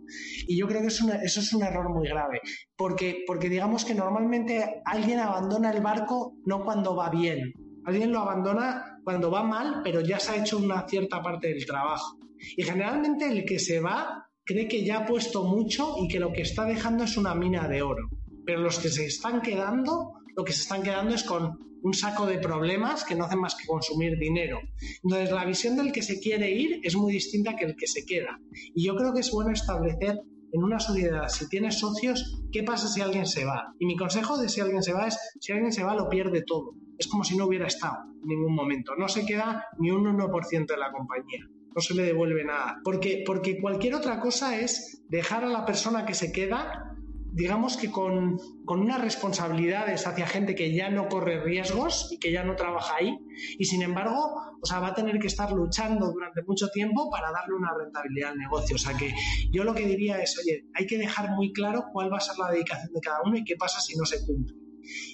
[0.50, 2.42] Y yo creo que eso es un error muy grave,
[2.76, 7.54] porque, porque digamos que normalmente alguien abandona el barco no cuando va bien,
[7.86, 11.66] alguien lo abandona cuando va mal, pero ya se ha hecho una cierta parte del
[11.66, 12.18] trabajo.
[12.58, 16.34] Y generalmente el que se va cree que ya ha puesto mucho y que lo
[16.34, 18.10] que está dejando es una mina de oro.
[18.46, 22.26] Pero los que se están quedando lo que se están quedando es con un saco
[22.26, 24.62] de problemas que no hacen más que consumir dinero.
[25.04, 28.06] Entonces, la visión del que se quiere ir es muy distinta que el que se
[28.06, 28.40] queda.
[28.74, 30.18] Y yo creo que es bueno establecer
[30.54, 33.74] en una sociedad, si tienes socios, ¿qué pasa si alguien se va?
[33.80, 36.42] Y mi consejo de si alguien se va es, si alguien se va, lo pierde
[36.48, 36.72] todo.
[36.98, 38.94] Es como si no hubiera estado en ningún momento.
[38.98, 41.46] No se queda ni un 1% de la compañía.
[41.76, 42.80] No se le devuelve nada.
[42.86, 46.89] Porque, porque cualquier otra cosa es dejar a la persona que se queda
[47.32, 48.38] digamos que con,
[48.68, 53.18] unas responsabilidades hacia gente que ya no corre riesgos y que ya no trabaja ahí
[53.58, 57.32] y sin embargo, o sea, va a tener que estar luchando durante mucho tiempo para
[57.32, 58.76] darle una rentabilidad al negocio.
[58.76, 59.14] O sea que
[59.52, 62.38] yo lo que diría es, oye, hay que dejar muy claro cuál va a ser
[62.38, 64.56] la dedicación de cada uno y qué pasa si no se cumple.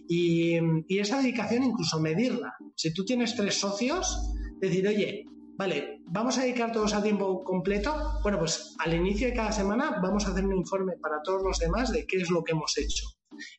[0.07, 2.55] Y, y esa dedicación incluso medirla.
[2.75, 5.25] Si tú tienes tres socios, decir, oye,
[5.57, 8.19] vale, vamos a dedicar todos a tiempo completo.
[8.23, 11.59] Bueno, pues al inicio de cada semana vamos a hacer un informe para todos los
[11.59, 13.05] demás de qué es lo que hemos hecho.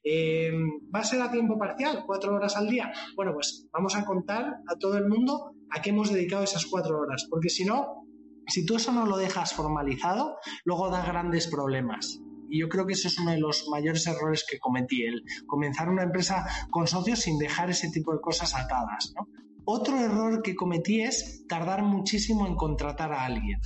[0.02, 0.52] Eh,
[0.94, 2.04] ¿Va a ser a tiempo parcial?
[2.06, 2.92] ¿Cuatro horas al día?
[3.14, 6.98] Bueno, pues vamos a contar a todo el mundo a qué hemos dedicado esas cuatro
[7.00, 8.06] horas, porque si no,
[8.46, 12.20] si tú eso no lo dejas formalizado, luego da grandes problemas.
[12.48, 15.88] Y yo creo que ese es uno de los mayores errores que cometí, el comenzar
[15.88, 19.12] una empresa con socios sin dejar ese tipo de cosas atadas.
[19.68, 23.60] Otro error que cometí es tardar muchísimo en contratar a alguien.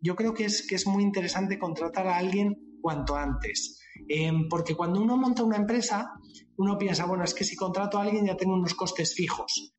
[0.00, 3.80] Yo creo que es, que es muy interesante contratar a alguien cuanto antes.
[4.08, 6.12] Em, porque cuando uno monta una empresa,
[6.56, 9.74] uno piensa, bueno, es que si contrato a alguien ya tengo unos costes fijos.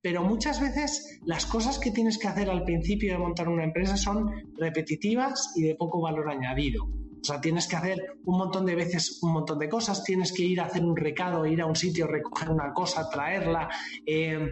[0.00, 3.98] Pero muchas veces las cosas que tienes que hacer al principio de montar una empresa
[3.98, 6.88] son repetitivas y de poco valor añadido.
[7.22, 10.42] O sea, tienes que hacer un montón de veces un montón de cosas, tienes que
[10.42, 13.68] ir a hacer un recado, ir a un sitio, recoger una cosa, traerla.
[14.04, 14.50] Eh,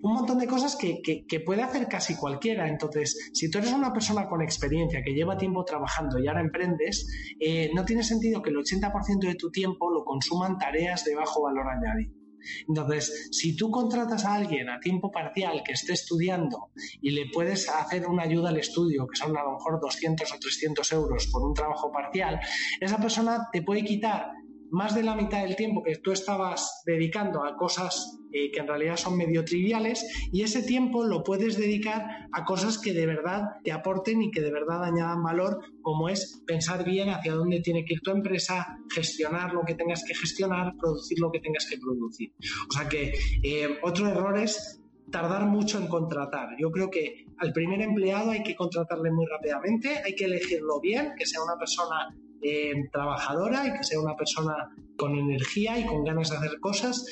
[0.00, 2.68] un montón de cosas que, puede hacer casi cualquiera.
[2.68, 7.06] Entonces, si tú eres una persona con experiencia que lleva tiempo trabajando y ahora emprendes,
[7.40, 11.42] eh, no tiene sentido que el 80% de tu tiempo lo consuman tareas de bajo
[11.42, 12.17] valor añadido.
[12.66, 16.70] Entonces, si tú contratas a alguien a tiempo parcial que esté estudiando
[17.00, 20.38] y le puedes hacer una ayuda al estudio, que son a lo mejor 200 o
[20.38, 22.40] 300 euros por un trabajo parcial,
[22.80, 24.37] esa persona te puede quitar
[24.70, 28.66] más de la mitad del tiempo que tú estabas dedicando a cosas eh, que en
[28.66, 33.42] realidad son medio triviales y ese tiempo lo puedes dedicar a cosas que de verdad
[33.64, 37.86] te aporten y que de verdad añadan valor, como es pensar bien hacia dónde tiene
[37.86, 41.78] que ir tu empresa, gestionar lo que tengas que gestionar, producir lo que tengas que
[41.78, 42.32] producir.
[42.68, 46.50] O sea que eh, otro error es tardar mucho en contratar.
[46.58, 51.12] Yo creo que al primer empleado hay que contratarle muy rápidamente, hay que elegirlo bien,
[51.16, 54.54] que sea una persona eh, trabajadora y que sea una persona
[54.96, 57.04] con energía y con ganas de hacer cosas,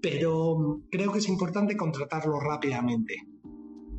[0.00, 3.14] pero creo que es importante contratarlo rápidamente.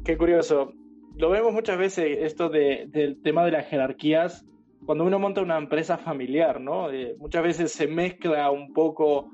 [0.04, 0.74] Qué curioso.
[1.18, 4.46] Lo vemos muchas veces esto del tema de las jerarquías
[4.86, 6.92] cuando uno monta una empresa familiar, ¿no?
[6.92, 9.32] Eh, muchas veces se mezcla un poco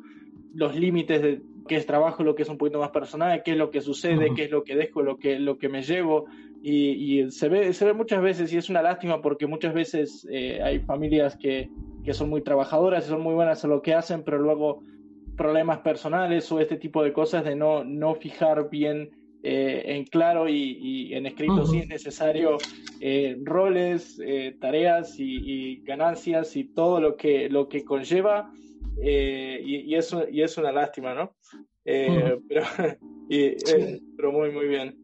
[0.56, 3.58] los límites de qué es trabajo, lo que es un poquito más personal, qué es
[3.58, 6.26] lo que sucede, qué es lo que dejo, lo que, lo que me llevo.
[6.66, 10.62] Y, se, ve, se ve muchas veces y es una lástima porque muchas veces eh,
[10.64, 11.70] hay familias que,
[12.06, 14.82] que, son muy trabajadoras y son muy buenas en lo que hacen, pero luego
[15.36, 19.12] problemas personales o este tipo de cosas de no, no fijar bien
[19.44, 22.58] eh, en claro y, en escrito si es necesario
[23.02, 24.18] eh, roles,
[24.62, 28.54] tareas y, ganancias y todo lo que, lo que conlleva.
[29.04, 31.36] y, eso, y es una lástima, ¿no?
[31.84, 32.64] pero,
[34.16, 34.96] pero muy, muy bien.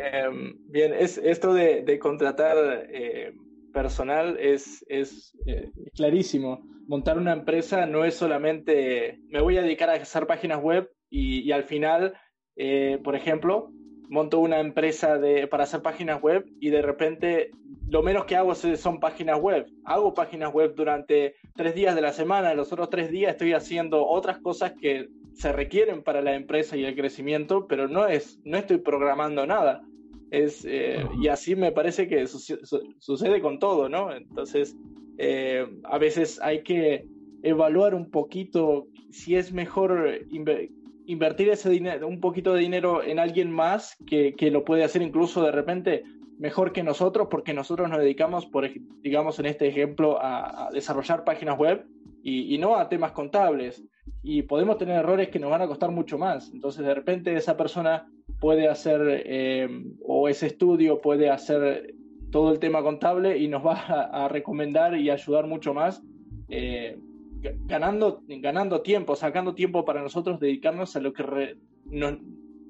[0.00, 3.32] Em, bien, es, esto de, contratar eh,
[3.72, 6.60] personal es, es eh, clarísimo.
[6.86, 11.50] Montar una empresa no es solamente me voy a dedicar a hacer páginas web y,
[11.52, 12.14] al final,
[12.56, 13.72] eh, por ejemplo,
[14.08, 17.50] monto una empresa de, para hacer páginas web y de repente
[17.88, 19.66] lo menos que hago son páginas web.
[19.84, 24.06] Hago páginas web durante tres días de la semana, los otros tres días estoy haciendo
[24.06, 28.58] otras cosas que se requieren para la empresa y el crecimiento, pero no, es, no
[28.58, 29.82] estoy programando nada.
[30.30, 34.12] Es, eh, y así me parece que sucede con todo, ¿no?
[34.12, 34.76] Entonces,
[35.16, 37.06] eh, a veces hay que
[37.42, 40.20] evaluar un poquito si es mejor
[41.08, 45.00] invertir ese dinero, un poquito de dinero en alguien más que, que, lo puede hacer
[45.02, 46.04] incluso de repente
[46.38, 48.68] mejor que nosotros, porque nosotros nos dedicamos, por,
[49.02, 51.84] digamos en este ejemplo, a, desarrollar páginas web
[52.22, 53.82] y, no a temas contables.
[54.22, 56.50] Y podemos tener errores que nos van a costar mucho más.
[56.52, 58.06] Entonces, de repente, esa persona
[58.38, 59.68] puede hacer, eh,
[60.04, 61.94] o ese estudio puede hacer
[62.30, 66.02] todo el tema contable y nos va a, recomendar y ayudar mucho más,
[66.50, 66.98] eh,
[67.40, 71.56] ganando, ganando tiempo, sacando tiempo para nosotros dedicarnos a lo que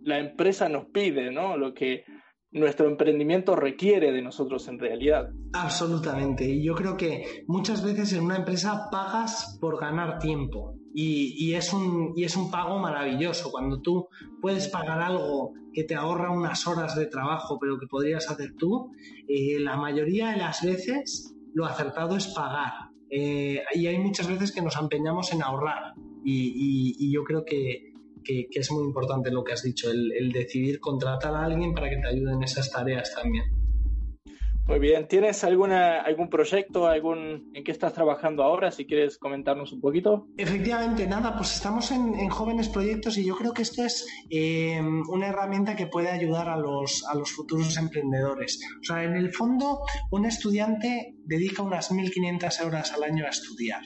[0.02, 1.56] la empresa nos pide, ¿no?
[1.56, 2.04] Lo que
[2.50, 5.30] nuestro emprendimiento requiere de nosotros en realidad.
[5.52, 6.48] Absolutamente.
[6.48, 10.74] Y yo creo que muchas veces en una empresa pagas por ganar tiempo.
[11.00, 13.52] Y, es un, y es un pago maravilloso.
[13.52, 14.08] Cuando tú
[14.40, 18.90] puedes pagar algo que te ahorra unas horas de trabajo, pero que podrías hacer tú,
[19.28, 22.87] eh, la mayoría de las veces lo acertado es pagar.
[23.10, 25.94] Eh, y hay muchas veces que nos empeñamos en ahorrar.
[26.24, 27.88] y yo creo que,
[28.28, 31.96] que, es muy importante lo que has dicho, el, decidir contratar a alguien para que
[31.96, 33.44] te ayude en esas tareas también.
[34.68, 38.70] Muy bien, ¿tienes alguna, algún proyecto, algún, en qué estás trabajando ahora?
[38.70, 40.28] Si quieres comentarnos un poquito.
[40.36, 45.28] Efectivamente, nada, pues estamos en, jóvenes proyectos y yo creo que esto es eh, una
[45.28, 48.60] herramienta que puede ayudar a los, a los futuros emprendedores.
[48.78, 53.80] O sea, en el fondo, un estudiante dedica unas 1.500 horas al año a estudiar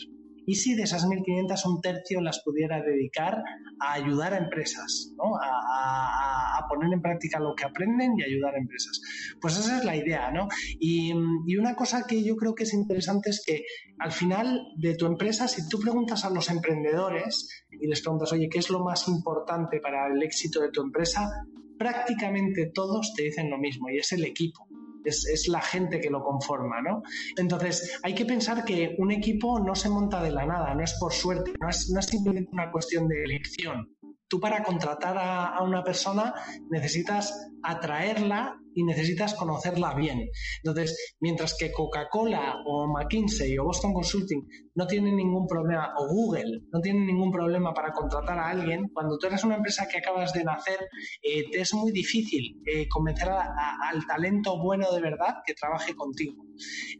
[0.46, 3.42] ¿Y si de esas 1.500 un tercio las pudiera dedicar
[3.80, 5.36] a ayudar a empresas, ¿no?
[5.40, 9.00] a, poner en práctica lo que aprenden y ayudar a empresas?
[9.40, 10.48] Pues esa es la idea, ¿no?
[10.80, 11.12] Y,
[11.46, 13.64] y una cosa que yo creo que es interesante es que
[13.98, 18.48] al final de tu empresa, si tú preguntas a los emprendedores y les preguntas, oye,
[18.48, 21.30] ¿qué es lo más importante para el éxito de tu empresa?
[21.78, 24.66] Prácticamente todos te dicen lo mismo y es el equipo
[25.04, 27.02] es, la gente que lo conforma, ¿no?
[27.36, 30.94] Entonces, hay que pensar que un equipo no se monta de la nada, no es
[30.94, 33.88] por suerte, no es, no es simplemente una cuestión de elección
[34.32, 36.32] tú para contratar a, una persona
[36.70, 40.30] necesitas atraerla y necesitas conocerla bien.
[40.64, 46.62] Entonces, mientras que Coca-Cola o McKinsey o Boston Consulting no tienen ningún problema, o Google
[46.72, 50.32] no tienen ningún problema para contratar a alguien, cuando tú eres una empresa que acabas
[50.32, 50.80] de nacer,
[51.22, 56.42] eh, te es muy difícil eh, convencer al talento bueno de verdad que trabaje contigo.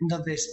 [0.02, 0.52] Entonces,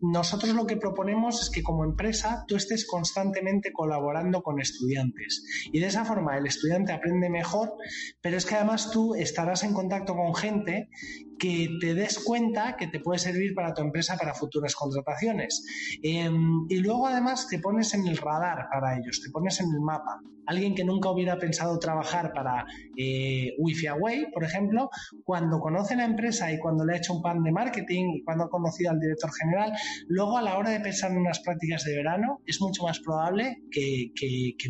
[0.00, 5.44] nosotros lo que proponemos es que como empresa tú estés constantemente colaborando con estudiantes.
[5.72, 7.74] Y de esa forma el estudiante aprende mejor,
[8.20, 10.88] pero es que además tú estarás en contacto con gente
[11.40, 15.64] que te des cuenta que te puede servir para tu empresa para futuras contrataciones.
[16.02, 19.80] Em, y luego además te pones en el radar para ellos, te pones en el
[19.80, 20.20] mapa.
[20.46, 22.64] Alguien que nunca hubiera pensado trabajar para
[22.96, 24.90] eh, Wi-Fi Away, por ejemplo,
[25.24, 28.44] cuando conoce la empresa y cuando le ha hecho un plan de marketing y cuando
[28.44, 29.72] ha conocido al director general,
[30.08, 33.62] luego a la hora de pensar en unas prácticas de verano es mucho más probable
[33.70, 34.12] que,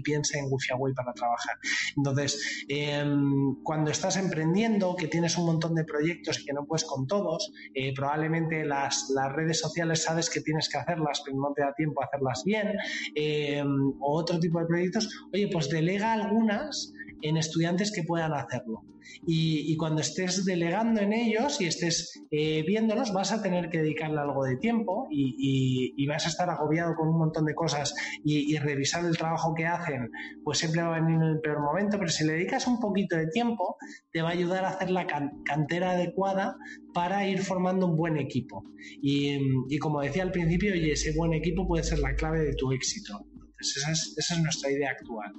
[0.04, 1.56] piense en Wi-Fi Away para trabajar.
[1.96, 6.84] Entonces, em, cuando estás emprendiendo, que tienes un montón de proyectos y que no puedes
[6.84, 7.52] con todos.
[7.74, 11.72] Eh, probablemente las, las, redes sociales sabes que tienes que hacerlas, pero no te da
[11.74, 12.72] tiempo a hacerlas bien.
[13.14, 13.62] Eh,
[14.00, 15.08] o otro tipo de proyectos.
[15.32, 16.92] Oye, pues delega algunas
[17.22, 18.84] en estudiantes que puedan hacerlo.
[19.26, 24.20] Y, cuando estés delegando en ellos y estés eh, viéndolos, vas a tener que dedicarle
[24.20, 27.94] algo de tiempo y, vas a estar agobiado con un montón de cosas
[28.24, 30.10] y, revisar el trabajo que hacen,
[30.44, 33.16] pues siempre va a venir en el peor momento, pero si le dedicas un poquito
[33.16, 33.76] de tiempo,
[34.12, 35.06] te va a ayudar a hacer la
[35.44, 36.56] cantera adecuada
[36.92, 38.64] para ir formando un buen equipo.
[39.02, 43.26] Y, como decía al principio, ese buen equipo puede ser la clave de tu éxito.
[43.34, 45.32] Entonces, esa es nuestra idea actual.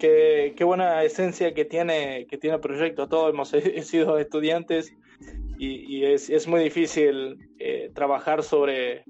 [0.00, 3.06] Qué, buena esencia que tiene, que tiene el proyecto.
[3.06, 3.50] Todos hemos
[3.82, 4.94] sido estudiantes
[5.58, 9.04] y, es, muy difícil eh, trabajar sobre,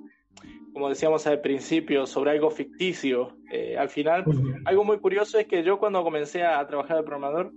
[0.72, 3.36] como decíamos al principio, sobre algo ficticio.
[3.52, 4.24] Eh, al final,
[4.64, 7.52] algo muy curioso es que yo cuando comencé a trabajar de programador,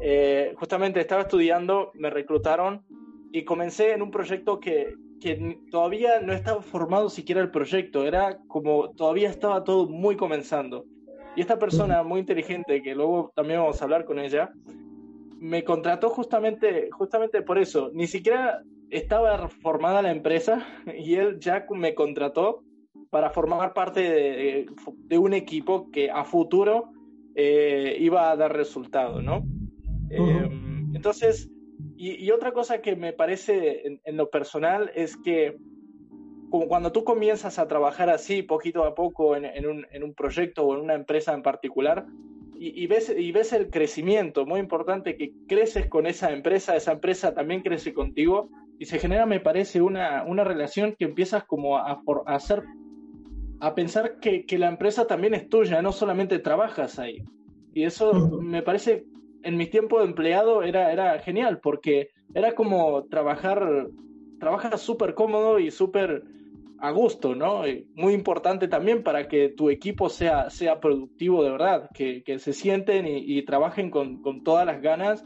[0.00, 2.82] eh, justamente estaba estudiando, me reclutaron
[3.30, 8.38] y comencé en un proyecto que, que todavía no estaba formado siquiera el proyecto, era
[8.48, 10.86] como todavía estaba todo muy comenzando.
[11.36, 14.52] Y esta persona muy inteligente, que luego también vamos a hablar con ella,
[15.40, 17.90] me contrató justamente, justamente por eso.
[17.92, 20.66] Ni siquiera estaba formada la empresa
[20.98, 22.62] y él ya me contrató
[23.10, 26.90] para formar parte de, un equipo que a futuro
[27.34, 29.44] eh, iba a dar resultado, ¿no?
[30.10, 30.48] Eh,
[30.94, 31.48] entonces,
[31.96, 35.56] y, otra cosa que me parece en lo personal es que
[36.54, 40.82] como cuando tú comienzas a trabajar así, poquito a poco, en, un, proyecto o en
[40.82, 42.06] una empresa en particular,
[42.54, 47.34] y, ves, y ves el crecimiento, muy importante, que creces con esa empresa, esa empresa
[47.34, 52.34] también crece contigo, y se genera, me parece, una, relación que empiezas como a, a
[52.36, 52.62] hacer,
[53.58, 57.24] a pensar que, la empresa también es tuya, no solamente trabajas ahí.
[57.72, 59.06] Y eso me parece,
[59.42, 63.88] en mi tiempo de empleado era, era genial, porque era como trabajar,
[64.38, 66.22] trabajas súper cómodo y súper
[66.78, 67.62] a gusto, ¿no?
[67.94, 73.06] Muy importante también para que tu equipo sea, sea productivo de verdad, que, se sienten
[73.06, 75.24] y, trabajen con, con, todas las ganas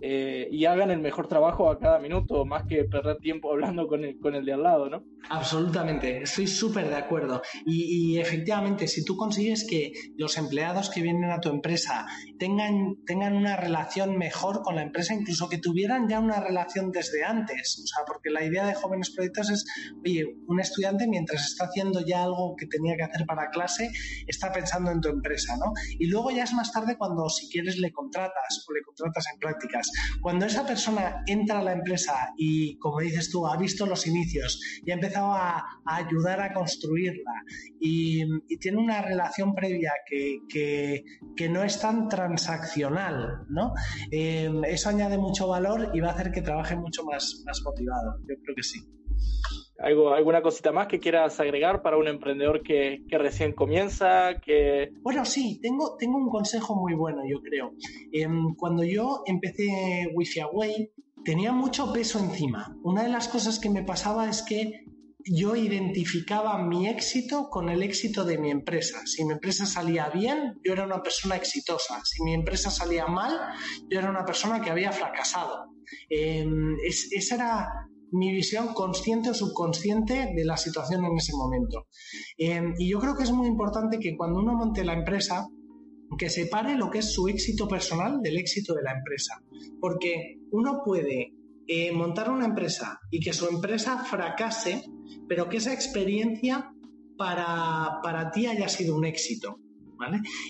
[0.00, 4.04] eh, y hagan el mejor trabajo a cada minuto, más que perder tiempo hablando con
[4.04, 5.04] el, con el de al lado, ¿no?
[5.28, 7.42] Absolutamente, estoy súper de acuerdo.
[7.66, 12.06] Y, efectivamente, si tú consigues que los empleados que vienen a tu empresa
[12.38, 17.22] tengan, tengan una relación mejor con la empresa, incluso que tuvieran ya una relación desde
[17.22, 19.64] antes, o sea, porque la idea de jóvenes proyectos es,
[20.02, 23.90] oye, un estudiante mientras está haciendo ya algo que tenía que hacer para clase,
[24.26, 25.72] está pensando en tu empresa, ¿no?
[25.98, 29.38] Y luego ya es más tarde cuando si quieres le contratas o le contratas en
[29.38, 29.89] prácticas
[30.20, 34.60] cuando esa persona entra a la empresa y, como dices tú, ha visto los inicios
[34.84, 37.32] y ha empezado a, ayudar a construirla
[37.80, 38.24] y,
[38.58, 41.02] tiene una relación previa que,
[41.50, 43.72] no es tan transaccional, ¿no?
[44.10, 48.18] Eh, eso añade mucho valor y va a hacer que trabaje mucho más motivado.
[48.28, 48.86] Yo creo que sí.
[49.82, 54.38] ¿Algo, ¿Alguna cosita más que quieras agregar para un emprendedor que, recién comienza?
[54.40, 54.90] Que...
[55.00, 57.72] Bueno, sí, tengo, tengo un consejo muy bueno, yo creo.
[58.12, 60.92] Em, cuando yo empecé Wi-Fi Away,
[61.24, 62.76] tenía mucho peso encima.
[62.82, 64.84] Una de las cosas que me pasaba es que
[65.24, 69.00] yo identificaba mi éxito con el éxito de mi empresa.
[69.06, 72.00] Si mi empresa salía bien, yo era una persona exitosa.
[72.04, 73.38] Si mi empresa salía mal,
[73.88, 75.70] yo era una persona que había fracasado.
[76.08, 77.68] Em, esa era
[78.12, 81.86] mi visión consciente o subconsciente de la situación en ese momento.
[82.36, 85.48] Em, y yo creo que es muy importante que cuando uno monte la empresa,
[86.18, 89.42] que separe lo que es su éxito personal del éxito de la empresa.
[89.80, 91.32] Porque uno puede
[91.66, 94.82] eh, montar una empresa y que su empresa fracase,
[95.28, 96.72] pero que esa experiencia
[97.16, 99.60] para, para ti haya sido un éxito.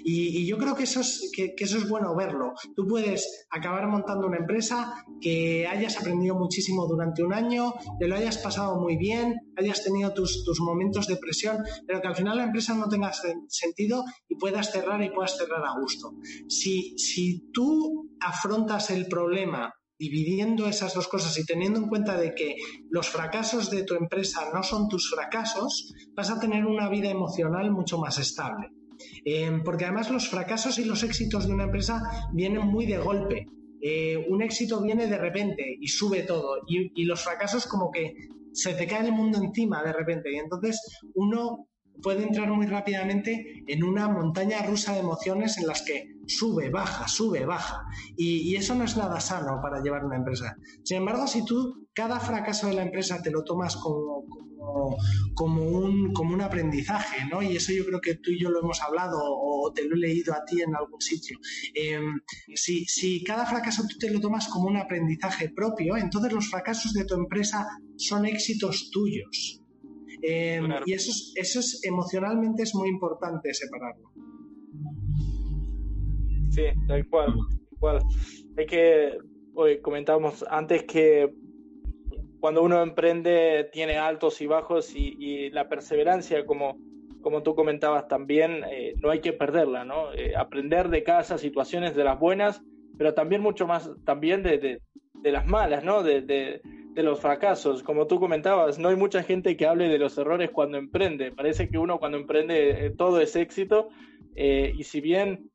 [0.05, 2.55] Y, yo creo que eso, es, que, eso es bueno verlo.
[2.74, 8.16] Tú puedes acabar montando una empresa que hayas aprendido muchísimo durante un año, que lo
[8.16, 12.44] hayas pasado muy bien, hayas tenido tus, momentos de presión, pero que al final la
[12.44, 13.12] empresa no tenga
[13.48, 16.12] sentido y puedas cerrar y puedas cerrar a gusto.
[16.48, 22.34] Si, si tú afrontas el problema dividiendo esas dos cosas y teniendo en cuenta de
[22.34, 22.57] que
[22.88, 27.70] los fracasos de tu empresa no son tus fracasos, vas a tener una vida emocional
[27.70, 28.70] mucho más estable.
[29.25, 32.03] Em, porque además los fracasos y los éxitos de una empresa
[32.33, 33.47] vienen muy de golpe.
[33.83, 38.14] Eh, un éxito viene de repente y sube todo y, y los fracasos como que
[38.53, 40.81] se te cae el mundo encima de repente y entonces
[41.14, 41.71] uno
[42.03, 47.07] puede entrar muy rápidamente en una montaña rusa de emociones en las que sube, baja,
[47.09, 47.83] sube, baja.
[48.16, 50.57] Y, eso no es nada sano para llevar una empresa.
[50.83, 54.25] Sin embargo, si tú cada fracaso de la empresa te lo tomas como,
[55.35, 57.43] como, un, como un aprendizaje, ¿no?
[57.43, 59.99] Y eso yo creo que tú y yo lo hemos hablado o te lo he
[59.99, 61.39] leído a ti en algún sitio.
[61.75, 62.21] Em,
[62.55, 66.93] si, si cada fracaso tú te lo tomas como un aprendizaje propio, entonces los fracasos
[66.93, 69.61] de tu empresa son éxitos tuyos.
[70.23, 74.13] Em, y eso es, eso es emocionalmente es muy importante separarlo.
[76.51, 77.35] Sí, tal cual,
[77.79, 78.03] cual.
[78.59, 79.17] Hay que,
[79.55, 81.33] hoy comentábamos antes que
[82.41, 86.78] cuando uno emprende tiene altos y bajos y, la perseverancia, como,
[87.20, 90.12] como tú comentabas también, eh, no hay que perderla, ¿no?
[90.14, 92.62] Eh, aprender de cada situaciones, de las buenas,
[92.97, 94.80] pero también mucho más, también de,
[95.14, 96.03] de, las malas, ¿no?
[96.03, 96.61] De, de,
[97.03, 97.82] los fracasos.
[97.82, 101.32] Como tú comentabas, no hay mucha gente que hable de los errores cuando emprende.
[101.32, 103.88] Parece que uno cuando emprende eh, todo es éxito
[104.36, 105.51] y si bien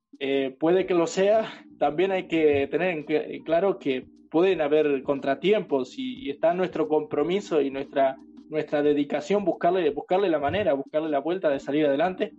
[0.60, 4.06] puede que lo sea, también hay que tener en claro que
[4.36, 8.18] pueden haber contratiempos y, está nuestro compromiso y nuestra,
[8.50, 12.34] nuestra dedicación buscarle, buscarle la manera, buscarle la vuelta de salir adelante.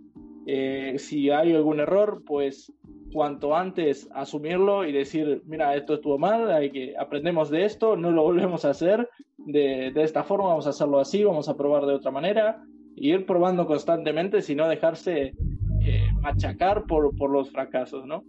[0.46, 2.70] Eh, si hay algún error, pues
[3.14, 8.10] cuanto antes asumirlo y decir, mira, esto estuvo mal, hay que aprendemos de esto, no
[8.10, 11.86] lo volvemos a hacer de, de esta forma, vamos a hacerlo así, vamos a probar
[11.86, 12.62] de otra manera,
[12.94, 15.32] y ir probando constantemente, sin no dejarse
[15.80, 18.22] eh, machacar por, por los fracasos, ¿no?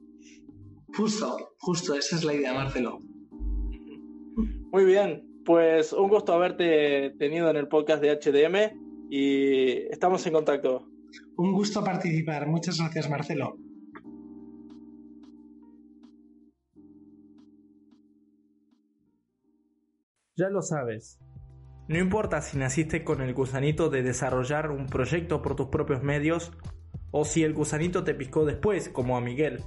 [0.95, 2.99] Justo, justo, esa es la idea, Marcelo.
[4.37, 10.33] Muy bien, pues un gusto haberte tenido en el podcast de HDM y estamos en
[10.33, 10.87] contacto.
[11.37, 12.47] Un gusto participar.
[12.47, 13.57] Muchas gracias, Marcelo.
[20.35, 21.17] Ya lo sabes.
[21.87, 26.51] No importa si naciste con el gusanito de desarrollar un proyecto por tus propios medios
[27.09, 29.63] o si el gusanito te picó después, como a Miguel.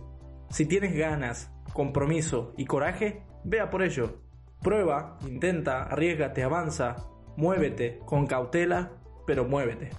[0.51, 4.30] Si tienes ganas, compromiso y coraje, vea por ello.
[4.63, 6.97] Prueba, intenta, arriesgate, avanza,
[7.37, 8.93] muévete, con cautela,
[9.27, 9.91] pero muévete.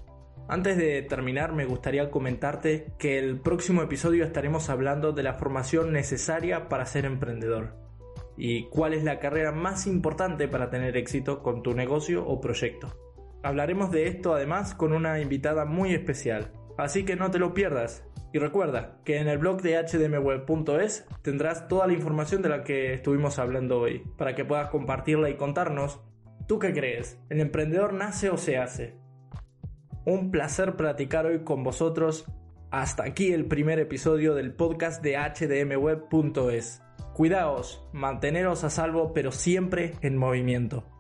[0.47, 5.93] Antes de terminar me gustaría comentarte que el próximo episodio estaremos hablando de la formación
[5.93, 7.81] necesaria para ser emprendedor
[8.37, 12.87] y cuál es la carrera más importante para tener éxito con tu negocio o proyecto.
[13.43, 18.03] Hablaremos de esto además con una invitada muy especial, así que no te lo pierdas.
[18.33, 22.93] Y recuerda que en el blog de hdmweb.es tendrás toda la información de la que
[22.93, 25.99] estuvimos hablando hoy, para que puedas compartirla y contarnos,
[26.47, 27.19] ¿tú qué crees?
[27.29, 28.95] ¿El emprendedor nace o se hace?
[30.05, 32.25] Un placer platicar hoy con vosotros.
[32.71, 36.81] Hasta aquí el primer episodio del podcast de hdmweb.es.
[37.13, 40.90] Cuidaos, manteneros a salvo, pero siempre en movimiento.